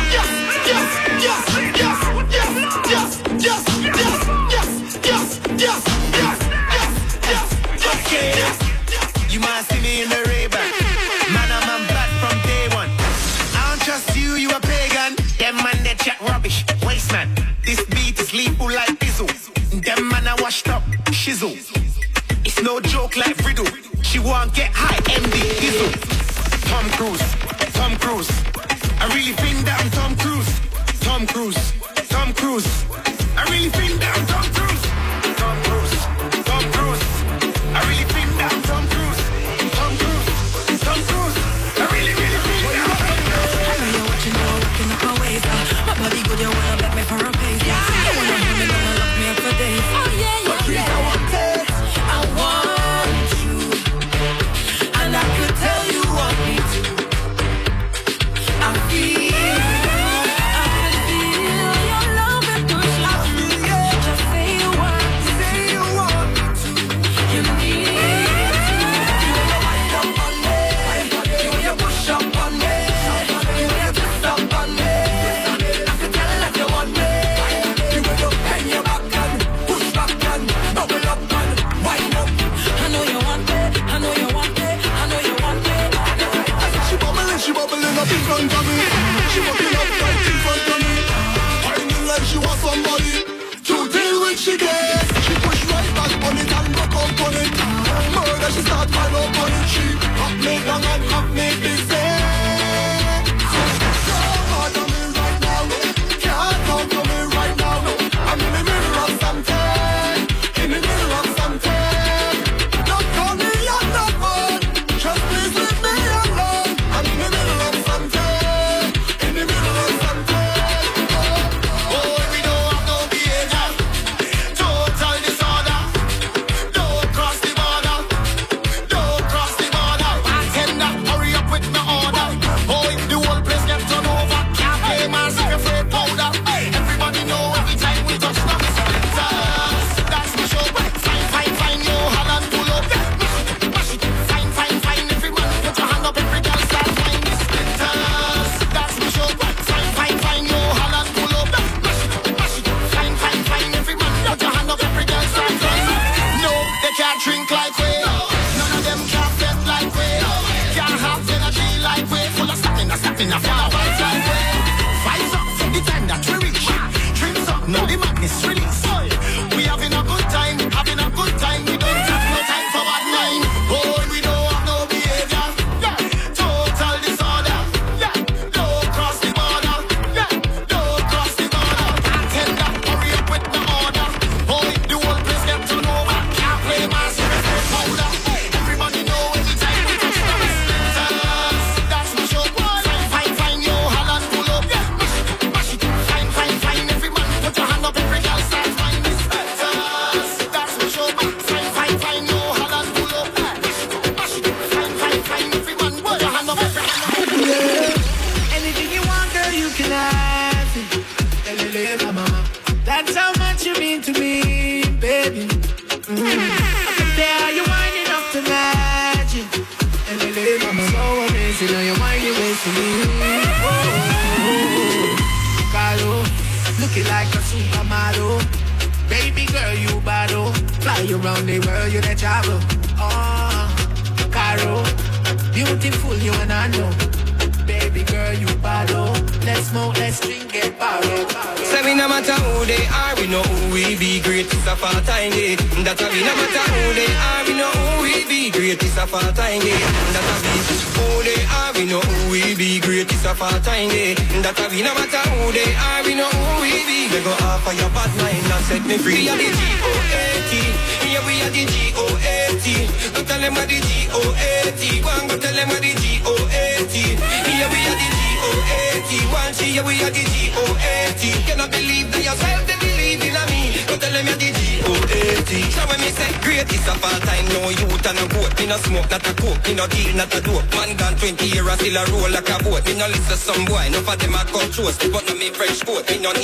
[0.09, 0.31] Yes,
[0.65, 1.43] yes, yes,
[1.77, 2.55] yes, yes,
[2.89, 4.19] yes, yes, yes, yes,
[4.49, 5.29] yes, yes,
[5.59, 5.83] yes,
[6.15, 6.39] yes,
[7.27, 7.47] yes,
[7.79, 8.31] Okay.
[9.29, 10.68] You might see me in the Ray-Ban.
[24.53, 25.91] Get high, MD, Dizzle.
[26.69, 27.28] Tom Cruise,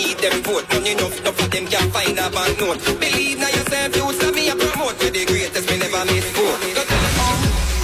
[0.06, 0.66] need them vote.
[0.72, 2.80] None enough, enough of them can find a banknote.
[3.00, 5.02] Believe now yourself, you stop me, I promote.
[5.02, 6.62] You're the greatest, me never miss vote.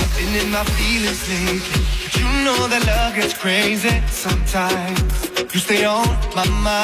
[0.02, 1.82] I've been in my feelings lately.
[2.04, 5.12] But you know that love gets crazy sometimes.
[5.54, 6.81] You stay on my mind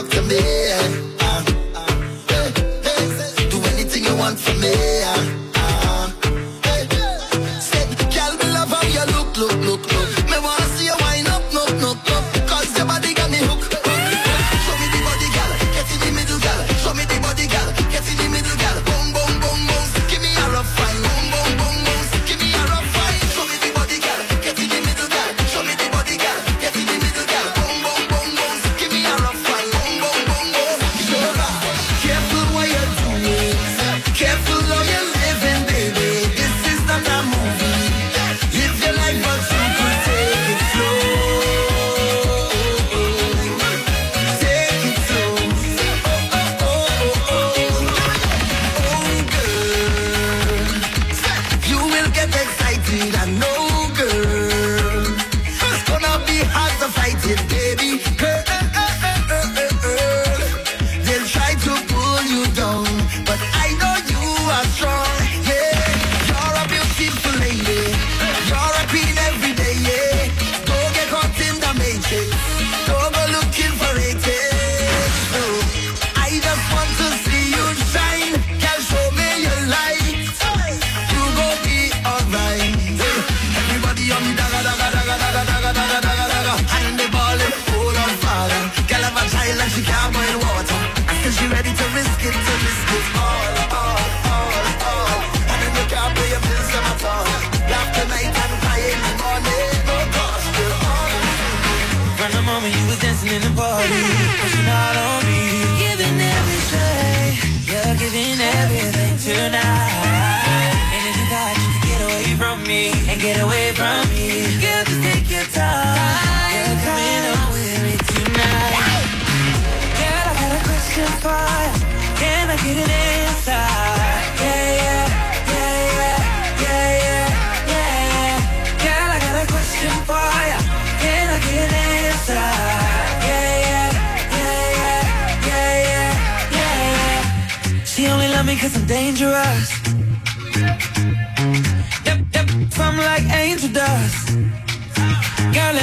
[0.00, 0.57] talk to me.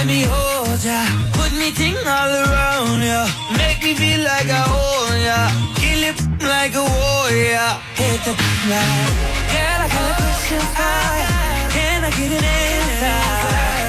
[0.06, 1.02] Let me hold ya.
[1.34, 3.26] Put me ting all around ya.
[3.58, 5.40] Make me feel like I own ya.
[5.82, 7.70] Kill it like a warrior.
[7.98, 8.34] Hit the
[8.70, 9.14] line.
[9.54, 11.32] Girl, I got a question for ya.
[11.74, 13.20] Can I get an answer?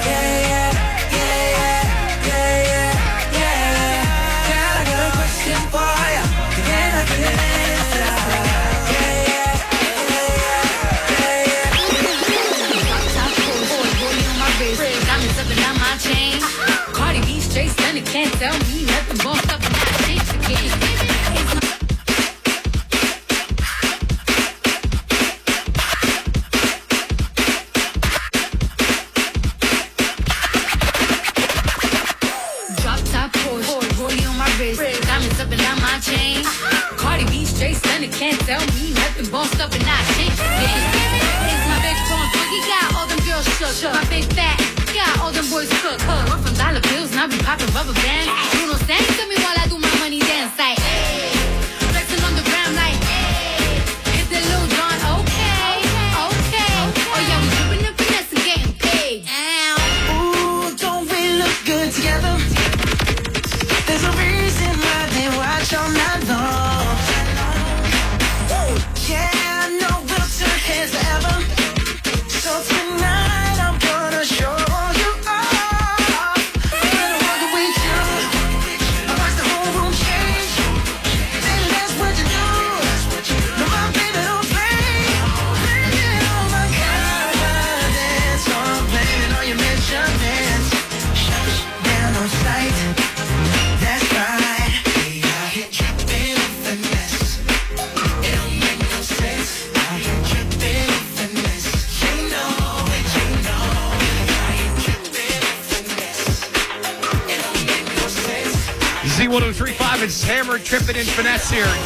[0.08, 0.70] Yeah, yeah,
[1.16, 1.84] yeah,
[2.28, 2.56] yeah,
[3.36, 3.60] yeah.
[4.48, 6.24] Girl, I got a question for ya.
[6.56, 7.65] Can I get an answer?
[16.08, 16.40] Down.
[16.92, 19.18] Cardi B straight stunning, can't tell me nothing.
[19.24, 20.95] Bossed up and I change the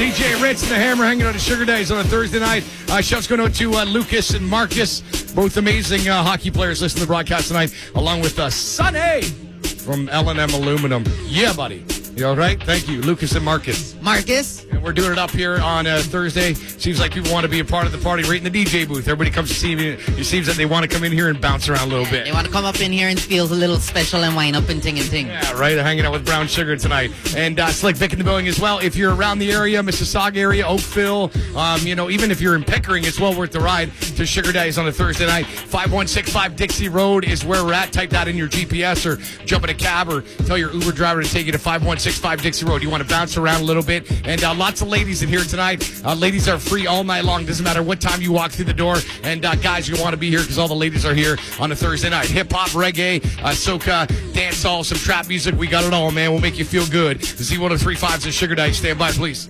[0.01, 2.64] DJ Ritz and the Hammer hanging out at Sugar Days on a Thursday night.
[2.89, 5.02] Uh, shouts going out to uh, Lucas and Marcus,
[5.35, 9.20] both amazing uh, hockey players listening to the broadcast tonight, along with uh, Sonny
[9.60, 11.05] from L&M Aluminum.
[11.27, 11.85] Yeah, buddy.
[12.16, 12.59] You all right?
[12.62, 13.94] Thank you, Lucas and Marcus.
[14.01, 14.64] Marcus.
[14.70, 16.55] And we're doing it up here on uh, Thursday.
[16.81, 18.89] Seems like people want to be a part of the party right in the DJ
[18.89, 19.07] booth.
[19.07, 19.89] Everybody comes to see me.
[20.16, 22.24] It seems that they want to come in here and bounce around a little bit.
[22.24, 24.66] They want to come up in here and feel a little special and wind up
[24.70, 25.27] and ting and ting.
[25.27, 25.77] Yeah, right.
[25.77, 28.78] Hanging out with Brown Sugar tonight, and uh, Slick Vic in the building as well.
[28.78, 32.65] If you're around the area, Mississauga area, Oakville, um, you know, even if you're in
[32.65, 35.44] Pickering, it's well worth the ride to Sugar Days on a Thursday night.
[35.44, 37.93] Five one six five Dixie Road is where we're at.
[37.93, 41.23] Type that in your GPS or jump in a cab or tell your Uber driver
[41.23, 42.82] to take you to five one six five Dixie Road.
[42.82, 45.44] You want to bounce around a little bit, and uh, lots of ladies in here
[45.44, 46.02] tonight.
[46.07, 47.44] Uh, ladies are free all night long.
[47.44, 48.98] Doesn't matter what time you walk through the door.
[49.24, 51.72] And uh, guys, you want to be here because all the ladies are here on
[51.72, 52.26] a Thursday night.
[52.26, 55.56] Hip hop, reggae, uh, soca, dance hall, some trap music.
[55.56, 56.30] We got it all, man.
[56.30, 57.18] We'll make you feel good.
[57.18, 58.78] Z1035's and Sugar Dice.
[58.78, 59.48] Stand by, please.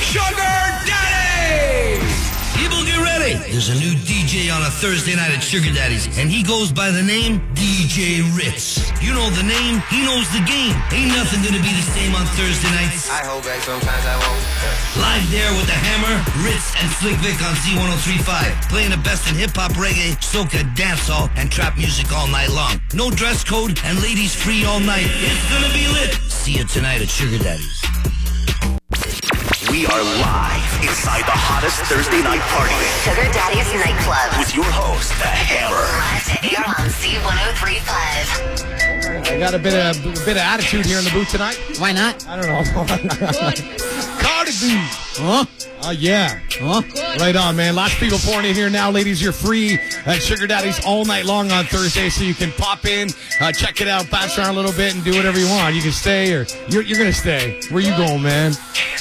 [0.00, 0.55] Sugar!
[3.26, 3.50] Ready.
[3.50, 6.94] There's a new DJ on a Thursday night at Sugar Daddy's, and he goes by
[6.94, 8.78] the name DJ Ritz.
[9.02, 10.70] You know the name, he knows the game.
[10.94, 13.10] Ain't nothing gonna be the same on Thursday nights.
[13.10, 14.46] I hold back sometimes I won't.
[15.02, 16.14] Live there with the Hammer,
[16.46, 18.70] Ritz, and Slick Vic on Z1035.
[18.70, 22.78] Playing the best in hip hop, reggae, soca, dancehall, and trap music all night long.
[22.94, 25.10] No dress code, and ladies free all night.
[25.10, 26.14] It's gonna be lit.
[26.30, 27.95] See you tonight at Sugar Daddy's.
[29.76, 32.72] We are live inside the hottest Thursday night party
[33.04, 34.38] Sugar Daddy's Nightclub.
[34.40, 35.84] with your host, The Hammer.
[36.00, 39.28] Live to air on Z1035.
[39.30, 41.60] I got a bit of a bit of attitude here in the booth tonight.
[41.76, 42.26] Why not?
[42.26, 42.64] I don't know.
[44.48, 45.44] Huh?
[45.82, 46.40] Oh, yeah.
[46.52, 46.82] Huh?
[47.18, 47.74] Right on, man.
[47.74, 48.90] Lots of people pouring in here now.
[48.90, 52.84] Ladies, you're free at Sugar Daddy's all night long on Thursday, so you can pop
[52.84, 53.08] in,
[53.40, 55.74] uh, check it out, bounce around a little bit, and do whatever you want.
[55.74, 57.60] You can stay or you're, you're going to stay.
[57.70, 58.52] Where you going, man?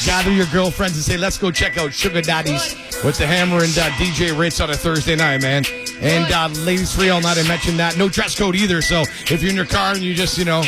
[0.04, 3.78] Gather your girlfriends and say, let's go check out Sugar Daddy's with the Hammer and
[3.78, 5.64] uh, DJ Ritz on a Thursday night, man.
[6.02, 7.38] And uh, ladies free all night.
[7.38, 7.98] I mentioned that.
[7.98, 8.82] No dress code either.
[8.82, 10.64] So if you're in your car and you just, you know,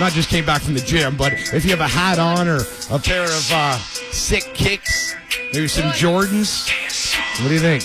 [0.00, 2.60] not just came back from the gym, but if you have a hat on or
[2.90, 3.78] a pair of uh,
[4.14, 5.16] sick kicks,
[5.52, 6.70] maybe some Jordans.
[7.42, 7.82] What do you think?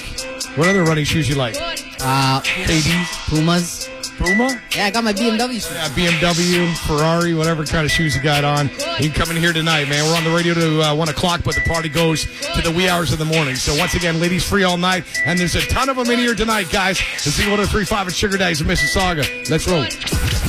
[0.57, 1.55] What other running shoes you like?
[2.01, 3.29] Uh, KDs?
[3.29, 3.89] Pumas.
[4.19, 4.61] Puma?
[4.75, 5.71] Yeah, I got my BMW shoes.
[5.73, 8.67] Yeah, BMW, Ferrari, whatever kind of shoes you got on.
[8.99, 10.03] You can come in here tonight, man.
[10.05, 12.89] We're on the radio to uh, 1 o'clock, but the party goes to the wee
[12.89, 13.55] hours of the morning.
[13.55, 15.05] So once again, ladies free all night.
[15.25, 16.97] And there's a ton of them in here tonight, guys.
[17.23, 19.49] The Z1035 at Sugar Days in Mississauga.
[19.49, 19.85] Let's roll.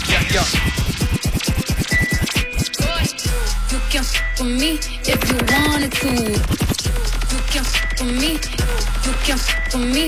[0.09, 0.90] Yeah, yeah.
[3.91, 6.11] Can f with me if you wanted to.
[7.33, 8.39] You can fuck with me.
[9.05, 10.05] You can fuck with me.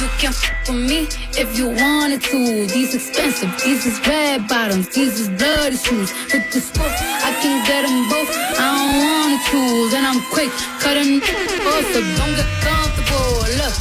[0.00, 1.08] You can fuck with me
[1.40, 2.66] if you wanted to.
[2.66, 6.12] These expensive, these is red bottoms, these is bloody shoes.
[6.30, 8.28] With the score, I can get them both.
[8.36, 10.52] I don't wanna choose, and I'm quick
[10.84, 11.22] cutting
[11.72, 13.48] off, so don't get comfortable.
[13.56, 13.74] Look,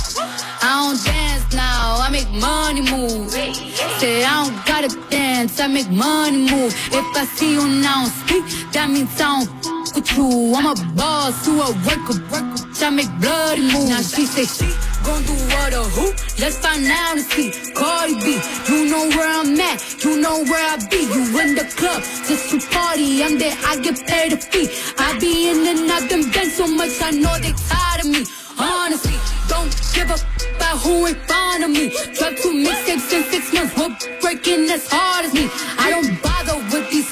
[0.63, 3.68] I don't dance now, I make money move.
[4.01, 6.73] I don't gotta dance, I make money move.
[6.91, 10.53] If I see you now speak, that means I don't with you.
[10.55, 12.63] I'm a boss who a worker, worker.
[12.81, 13.89] I make bloody moves.
[13.89, 14.71] Now she say she
[15.03, 16.05] gon' do what or who?
[16.39, 17.51] Let's find out and see.
[17.73, 18.39] Cardi B,
[18.69, 21.03] you know where I'm at, you know where I be.
[21.03, 23.21] You in the club just to party.
[23.21, 24.69] I'm there, I get paid a fee.
[24.97, 28.23] I be in and out them bands so much, I know they tired of me.
[28.59, 29.15] Honestly,
[29.47, 31.89] don't give a f- about who ain't fond of me.
[32.13, 35.49] Drop two mixtapes in six months, we're breaking as hard as me.
[35.79, 37.07] I don't bother with these,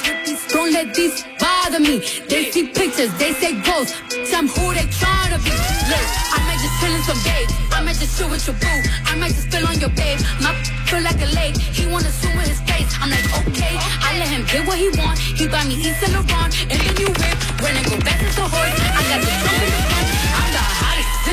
[0.52, 2.00] don't let these bother me.
[2.28, 3.96] They see pictures, they say ghosts.
[4.34, 5.50] I'm who they tryna be.
[5.90, 7.50] Look, I might just chill in some babe.
[7.72, 8.80] I might just chill with your boo.
[9.06, 10.20] I might just spill on your babe.
[10.44, 10.54] My
[10.86, 11.58] feel like a lake.
[11.58, 12.92] He wanna swim with his face.
[13.02, 13.76] I'm like, okay.
[14.04, 15.18] I let him get what he want.
[15.18, 16.54] He buy me Yves Saint Laurent.
[16.70, 17.38] And then you whip.
[17.64, 18.76] When I go back to the horse.
[19.00, 20.07] I got the trunk in the front.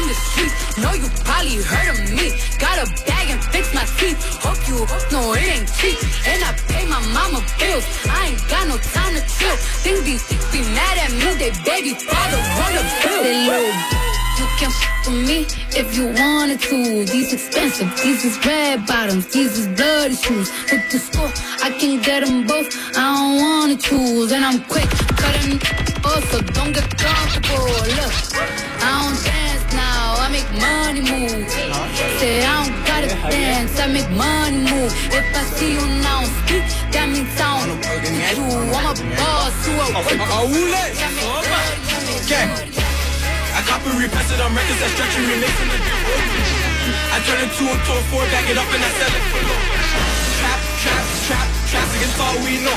[0.04, 0.76] The in the streets.
[0.76, 2.36] Know you probably heard of me.
[2.58, 4.20] Got a bag and fix my teeth.
[4.44, 5.96] Hope you know it ain't cheap.
[6.28, 7.84] And I pay my mama bills.
[8.04, 9.56] I ain't got no time to chill.
[9.80, 11.32] Think these chicks be mad at me.
[11.40, 13.72] They baby father run a bill.
[14.36, 17.04] You can f with me if you wanted to.
[17.06, 20.50] These expensive, these is red bottoms, these is bloody shoes.
[20.70, 21.32] With the score,
[21.62, 22.68] I can get them both.
[22.96, 25.60] I don't wanna choose, and I'm quick cutting
[26.04, 27.72] off, so don't get comfortable.
[27.98, 28.14] Look,
[28.82, 29.43] I don't dance I
[30.34, 31.46] make money move.
[32.18, 34.90] Say I don't gotta dance, I make money move.
[35.14, 37.78] If I see you now speak, that means I don't
[38.34, 38.46] you.
[38.74, 39.94] I'm a boss, you a
[42.26, 42.46] Okay.
[43.54, 45.78] I copy repress it on records that stretch and remix in the
[47.14, 49.38] I turn it two into a four, back it up and I sell it for
[49.38, 49.60] low.
[50.42, 52.74] Trap, trap, trap, trap against all we know.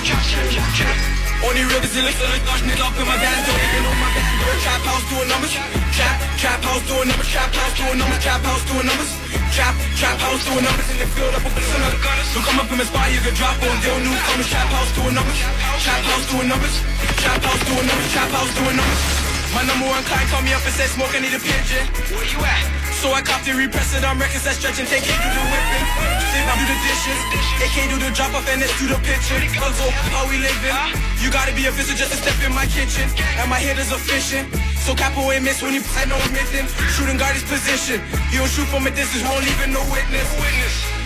[1.46, 4.58] Only real is like Dutch nigga up in my band, don't even know my band.
[4.58, 5.54] Trap house doing numbers,
[5.94, 9.12] trap, trap house doing numbers, trap house doing numbers, trap house doing numbers.
[9.54, 12.28] Trap, trap house doing numbers in the field up with of the gunners.
[12.34, 14.50] So come up in my spot, you can drop on deal new newcomers.
[14.50, 15.40] Trap house doing numbers,
[15.82, 16.76] trap house doing numbers,
[17.22, 19.27] trap house doing numbers, trap house doing numbers.
[19.58, 21.82] My number one client called me up and said, Smoke, I need a pigeon.
[22.14, 22.62] Where you at?
[23.02, 25.44] So I copped it, repress it on records that stretch and take it do the
[25.50, 25.86] whipping.
[26.30, 27.18] Sit down, do the dishes.
[27.58, 29.34] They can't do the drop off and let's do the picture.
[29.58, 30.78] Puzzle, how we living?
[31.26, 33.10] You gotta be a visitor just to step in my kitchen.
[33.42, 34.46] And my hitters are fishing.
[34.86, 36.70] So Capo ain't miss when you I know missing.
[36.94, 37.98] Shooting guard his position.
[38.30, 40.30] He don't shoot from a distance, won't leave it no witness.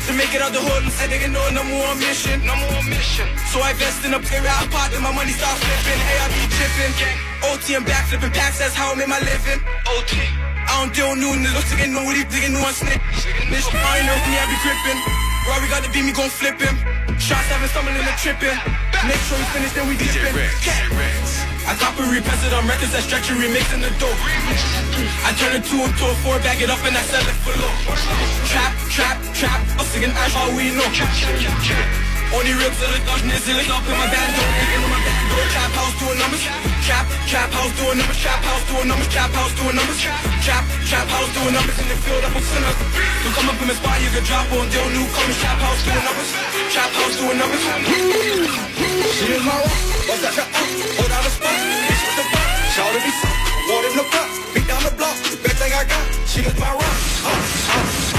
[0.07, 2.41] To make it out the hood, said they can know number one mission.
[2.41, 3.29] No more mission.
[3.53, 5.99] So I invest in a period, I pot and my money start flipping.
[6.01, 6.93] Hey, I be tripping.
[7.53, 9.61] OT and back flipping packs, that's how I make my living.
[9.93, 10.17] OT.
[10.71, 13.01] I don't deal new niggas, chicken know what he digging new on snake.
[13.51, 14.99] Bitch, I know me, I be gripping.
[15.45, 17.10] Rory got the beat, me gon' flip him.
[17.21, 18.57] Shots having stumbling and tripping.
[19.05, 20.33] Make sure we finish, then we dipping.
[21.69, 24.17] I copy repress it on records that stretch and remix in the dope.
[24.17, 27.53] I turn it two into a four, back it up and I sell it for
[27.61, 27.69] low.
[28.49, 32.10] Trap, trap, trap, I'm singing ash all we know.
[32.31, 35.45] Only real to the Dutch niggas up in my band, don't in my band, door.
[35.51, 36.43] Trap house doing numbers.
[36.87, 38.19] Trap, trap house doing numbers.
[38.23, 39.09] Trap house doing numbers.
[39.11, 39.99] Trap house doing numbers.
[39.99, 42.77] Trap, trap house doing numbers in the field up with sinners.
[43.23, 45.37] You come up in the spot, you can drop on deal newcomers.
[45.43, 46.29] Trap house doing numbers.
[46.71, 47.63] Trap house doing numbers.
[49.11, 49.75] She is my rock.
[50.07, 50.31] What's that?
[50.39, 51.51] Hold out a spot.
[51.51, 52.47] Bitch with the butt.
[52.71, 53.35] Shout to be sick.
[53.67, 54.27] Water in the pot.
[54.55, 55.15] Beat down the block.
[55.19, 56.03] Best thing I got.
[56.31, 56.95] She is my rock.
[57.27, 58.10] Uh, uh,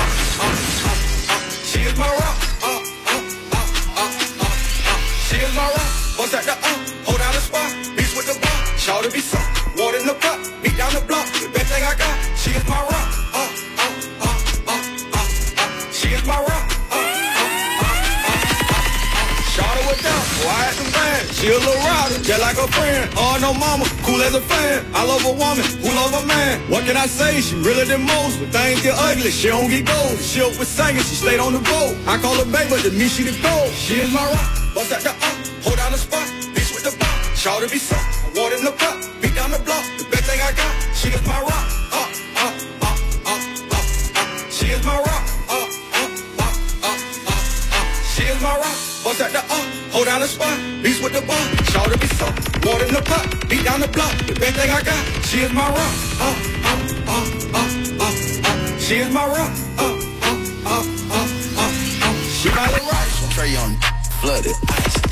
[5.83, 6.19] She is my rock.
[6.19, 6.45] What's that?
[6.45, 6.69] The uh.
[7.07, 7.71] Hold down the spot.
[7.97, 8.79] Bitch with the butt.
[8.79, 9.41] Shout to be sick.
[9.77, 10.39] Water in the pot.
[10.63, 11.27] Beat down the block.
[11.43, 12.15] The best thing I got.
[12.39, 13.09] She is my rock.
[13.35, 13.51] Uh,
[13.83, 13.91] uh,
[14.23, 15.27] uh, uh, uh,
[15.63, 15.93] uh.
[15.93, 16.67] She is my rock.
[16.91, 18.79] Uh, uh, uh, uh, uh,
[19.19, 19.35] uh.
[19.51, 20.23] Shout her with down.
[20.43, 21.21] Quiet and bad.
[21.35, 23.11] She a little rowdy, just like a friend.
[23.19, 24.87] Oh, no mama, cool as a fan.
[24.95, 26.63] I love a woman who love a man.
[26.71, 27.41] What can I say?
[27.41, 28.39] She realer than most.
[28.39, 30.19] When things get ugly, she don't get gold.
[30.23, 31.99] She up with singing, she stayed on the road.
[32.07, 33.71] I call her baby, to me she the gold.
[33.75, 34.51] She is my rock.
[34.75, 35.32] Bust at the up,
[35.65, 36.27] hold down the spot.
[36.55, 37.09] Bitch with the bop.
[37.37, 38.03] Shout be suck.
[38.37, 38.97] Water in the pot.
[39.21, 39.85] Beat down the block.
[39.99, 40.73] The best thing I got.
[40.95, 41.67] She is my rock.
[41.93, 42.07] Uh,
[42.37, 42.53] uh,
[42.83, 43.39] uh, uh,
[43.71, 44.51] uh, uh.
[44.51, 45.25] She is my rock.
[45.49, 45.67] Uh,
[45.99, 46.53] uh, uh,
[46.83, 46.97] uh,
[47.29, 47.85] uh, uh.
[48.13, 48.79] She is my rock.
[49.03, 50.57] Bust at the up, hold down the spot.
[50.83, 51.43] Beast with the bar,
[51.75, 52.27] shout be so.
[52.63, 54.15] Water in the pot, beat down the block.
[54.27, 55.95] The best thing I got, she is my rock.
[56.23, 56.79] Uh, uh,
[57.09, 57.67] uh, uh,
[57.99, 58.79] uh, uh.
[58.79, 59.51] She is my rock.
[59.77, 61.27] Uh, uh, uh, uh,
[61.59, 62.15] uh, uh.
[62.31, 63.09] She my rock.
[63.35, 63.75] Trey on
[64.21, 64.55] flooded.
[64.69, 65.12] Ice.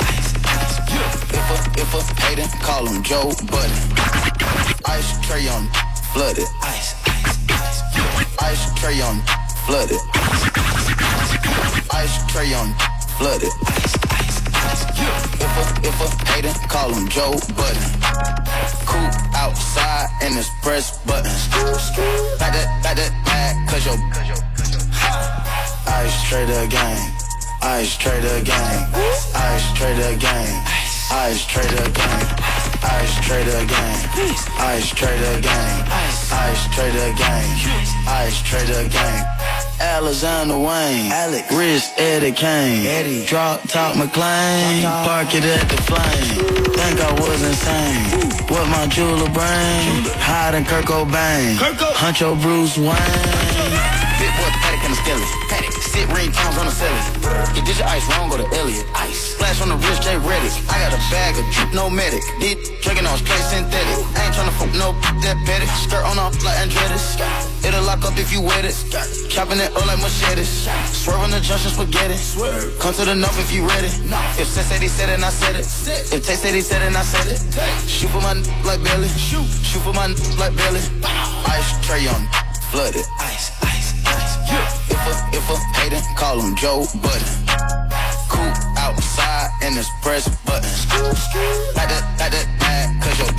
[0.92, 3.78] If a, if a hater, call him Joe Budden.
[4.86, 5.68] Ice tray on
[6.12, 6.46] flooded.
[6.62, 7.82] Ice, ice, ice.
[8.42, 9.22] Ice tray on
[9.66, 10.00] flooded.
[11.92, 12.74] Ice tray on
[13.18, 13.52] flooded.
[15.38, 17.86] If a, if a hater, call him Joe Budden.
[18.84, 21.48] Cool outside and it's press buttons.
[22.38, 23.96] Back that, back that, back, cause your
[25.86, 27.12] Ice trader gang.
[27.62, 28.94] Ice trader gang.
[29.34, 30.79] Ice trader gang.
[31.12, 32.26] Ice trader gang.
[32.82, 33.98] Ice trader gang.
[34.58, 35.88] Ice trader gang.
[36.30, 37.50] Ice trader gang.
[38.06, 39.26] Ice trader gang.
[39.80, 41.10] Alexander Wang.
[41.10, 41.52] Alex.
[41.52, 42.86] Rich Eddie Kane.
[42.86, 43.26] Eddie.
[43.26, 44.82] Drop top McLean.
[44.84, 46.46] Park it at the flame.
[46.78, 48.30] Think I was insane.
[48.46, 50.04] What my jeweler brain?
[50.22, 51.56] Hiding Kurt Cobain.
[51.58, 52.86] Hunt your Bruce Wayne.
[54.18, 55.24] Big boy Patek and the skelly.
[55.50, 55.79] Patek.
[55.90, 57.02] Sit ring pounds on the celly.
[57.58, 58.86] You did your ice wrong, go to Elliot.
[58.94, 59.34] Ice.
[59.34, 60.54] Splash on the wrist, J Reddick.
[60.70, 62.22] I got a bag of drip, no medic.
[62.38, 63.98] Did drinking on straight synthetic.
[64.14, 64.94] I ain't tryna fuck no
[65.26, 65.66] that petty.
[65.82, 67.18] Skirt on off like Andretti's.
[67.66, 68.78] It'll lock up if you wet it.
[69.34, 70.70] Chopping it up like machetes.
[70.94, 72.14] Swerve on the junction spaghetti.
[72.78, 73.90] Come to the north if you ready.
[74.38, 75.66] If Sen said he said it, I said it.
[76.14, 77.42] If Tay said he said it, I said it.
[77.90, 78.78] Shoot for my n- like.
[79.18, 79.42] Shoot.
[79.66, 80.86] Shoot for my n- like Billy.
[81.50, 83.04] Ice tray on flooded.
[83.18, 84.34] Ice, ice, ice.
[84.90, 87.34] If a, if a hater, call him Joe Budden.
[88.30, 90.86] Cool outside and it's press buttons.
[91.74, 93.32] Like that, like that, like, cause your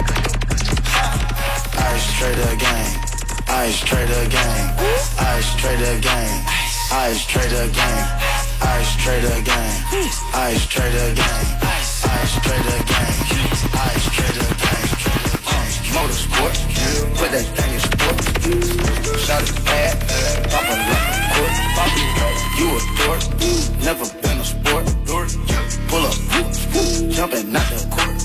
[1.80, 2.92] Ice trader gang.
[2.92, 3.62] Hmm.
[3.64, 4.76] Ice trader gang.
[5.20, 6.46] Ice trader gang.
[6.92, 8.04] Ice trader gang.
[8.62, 9.74] Ice trader gang.
[10.34, 11.46] Ice trader gang.
[12.20, 13.16] Ice trader gang.
[13.80, 14.81] Ice trader gang.
[15.92, 16.56] Motorsport.
[17.18, 18.18] Put that thing in sport.
[19.20, 19.96] Shot it bad.
[20.50, 21.54] Pop a like a court.
[21.76, 22.10] Pop it.
[22.58, 23.22] You a dork.
[23.84, 24.86] Never been a sport.
[25.90, 26.16] Pull up.
[27.12, 28.16] Jumping out the court.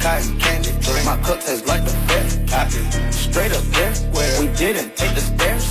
[0.00, 0.70] Cotton candy.
[0.80, 2.24] Drink my cup tastes like the fair.
[3.10, 3.92] Straight up there.
[4.40, 5.64] We didn't take the stairs.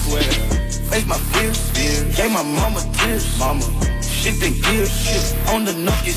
[0.90, 1.72] Face my fears.
[2.18, 3.26] Gave my mama tears.
[3.40, 3.64] Mama.
[4.02, 5.34] Shit the gears.
[5.54, 6.14] On the knock, you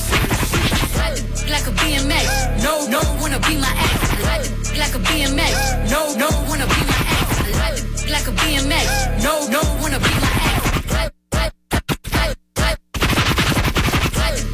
[4.92, 5.56] like a BMX.
[5.90, 7.24] No, no, wanna be my ex.
[7.56, 9.24] Ride the dick like a BMX.
[9.24, 10.60] No, no, wanna be my ex.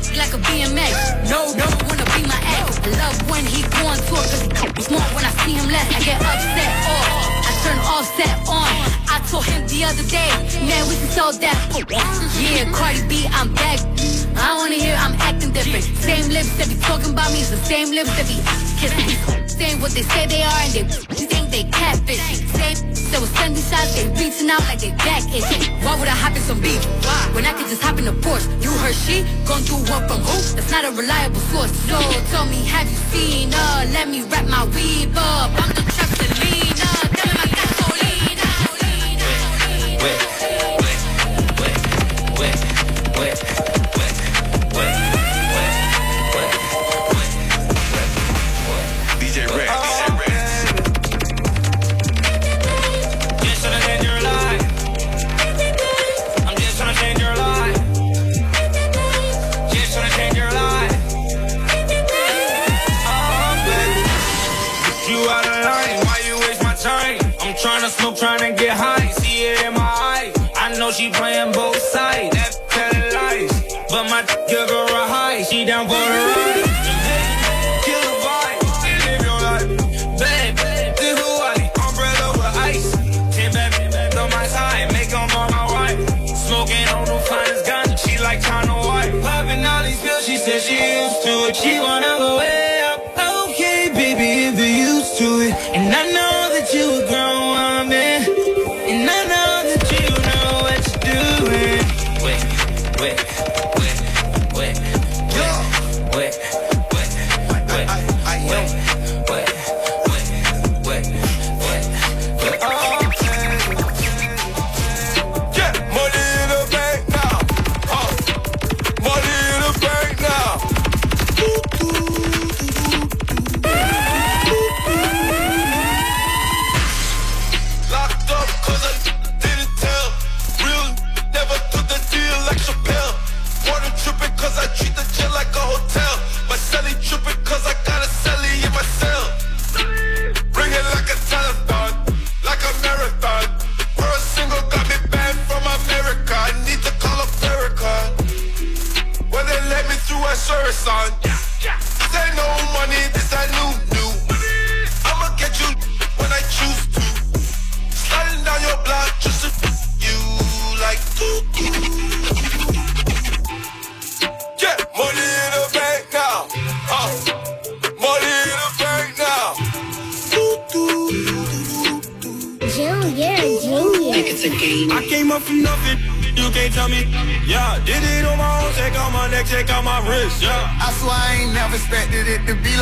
[0.06, 0.94] The like a BMX.
[1.30, 2.78] No, no, wanna be my ex.
[2.78, 5.90] I love when he go on tour cause he smart when I see him less.
[5.90, 7.02] I get upset off.
[7.42, 8.70] I turn offset on.
[9.10, 10.30] I told him the other day,
[10.66, 11.58] man, we can sell that.
[12.38, 13.80] Yeah, Cardi B, I'm back.
[14.36, 15.84] I wanna hear I'm acting different.
[15.98, 18.38] Same lips that be talking about me is the same lips that be
[18.78, 22.22] kissing what they say they are and they think they catfish.
[22.54, 22.78] Same
[23.10, 25.66] that was sending shots, they reaching out like they back itching.
[25.82, 26.84] Why would I hop in some beef?
[27.34, 28.46] When I could just hop in a Porsche.
[28.62, 30.36] You heard she gon' do one from who?
[30.54, 31.72] That's not a reliable source.
[31.90, 31.98] So
[32.30, 33.84] tell me, have you seen her?
[33.92, 35.50] Let me wrap my weave up.
[35.58, 35.77] I'm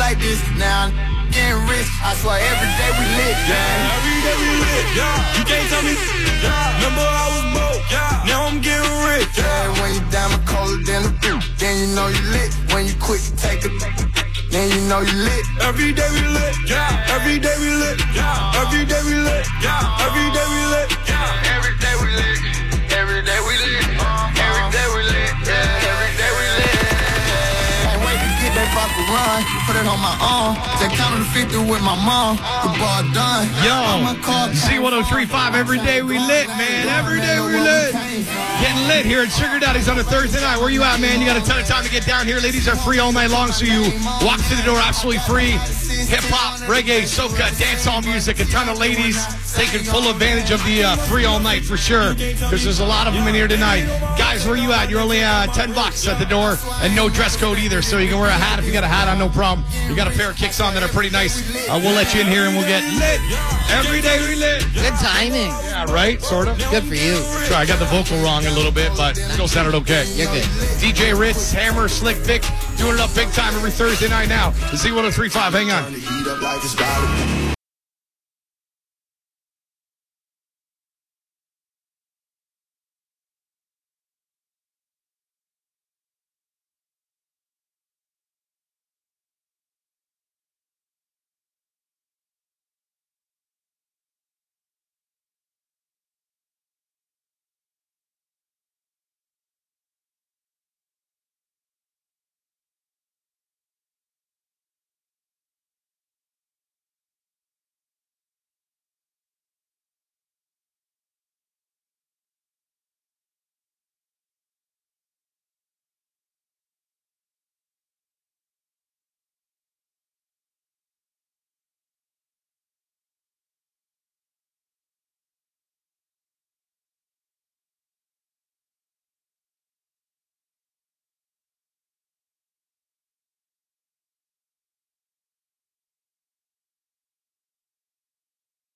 [0.07, 0.39] like this.
[0.55, 0.91] Now I'm
[1.35, 1.89] getting rich.
[1.99, 3.35] I swear every day we lit.
[3.51, 4.85] Yeah, every day we lit.
[4.95, 5.95] Yeah, you can't tell me.
[6.43, 7.83] Yeah, remember I was broke.
[7.91, 9.27] Yeah, now I'm getting rich.
[9.35, 12.51] Yeah, when you diamond colder than a boot, then you know you lit.
[12.71, 13.69] When you quit, you take a
[14.47, 15.43] then you know you lit.
[15.67, 16.55] Every day we lit.
[16.71, 17.76] Yeah, every day we lit.
[30.47, 30.91] On arm.
[30.95, 32.37] Counting the 50 with my mom.
[32.37, 33.47] The bar done.
[33.61, 36.87] Yo, Z1035 every day we lit, man.
[36.87, 37.93] Every day we lit.
[38.61, 40.57] Getting lit here at Sugar Daddy's on a Thursday night.
[40.57, 41.19] Where you at, man?
[41.19, 42.39] You got a ton of time to get down here.
[42.39, 43.81] Ladies are free all night long, so you
[44.25, 45.51] walk through the door absolutely free.
[46.07, 49.17] Hip hop, reggae, soca, dancehall music, a ton of ladies
[49.53, 52.13] taking full advantage of the uh, free all night for sure.
[52.13, 53.85] Because there's a lot of them in here tonight.
[54.37, 54.87] Guys, where you at?
[54.87, 58.07] You're only uh, 10 bucks at the door and no dress code either, so you
[58.07, 59.65] can wear a hat if you got a hat on, no problem.
[59.89, 61.41] You got a pair of kicks on that are pretty nice.
[61.67, 63.19] Uh, we'll let you in here and we'll get lit.
[63.71, 64.61] Every day we lit.
[64.75, 65.49] Good timing.
[65.65, 66.21] Yeah, right?
[66.21, 66.59] Sort of.
[66.69, 67.17] Good for you.
[67.47, 70.05] Sure, I got the vocal wrong a little bit, but still sounded okay.
[70.13, 70.43] You're good.
[70.77, 72.43] DJ Ritz, Hammer, Slick Vic,
[72.77, 74.51] doing it up big time every Thursday night now.
[74.51, 77.46] The Z1035, hang on.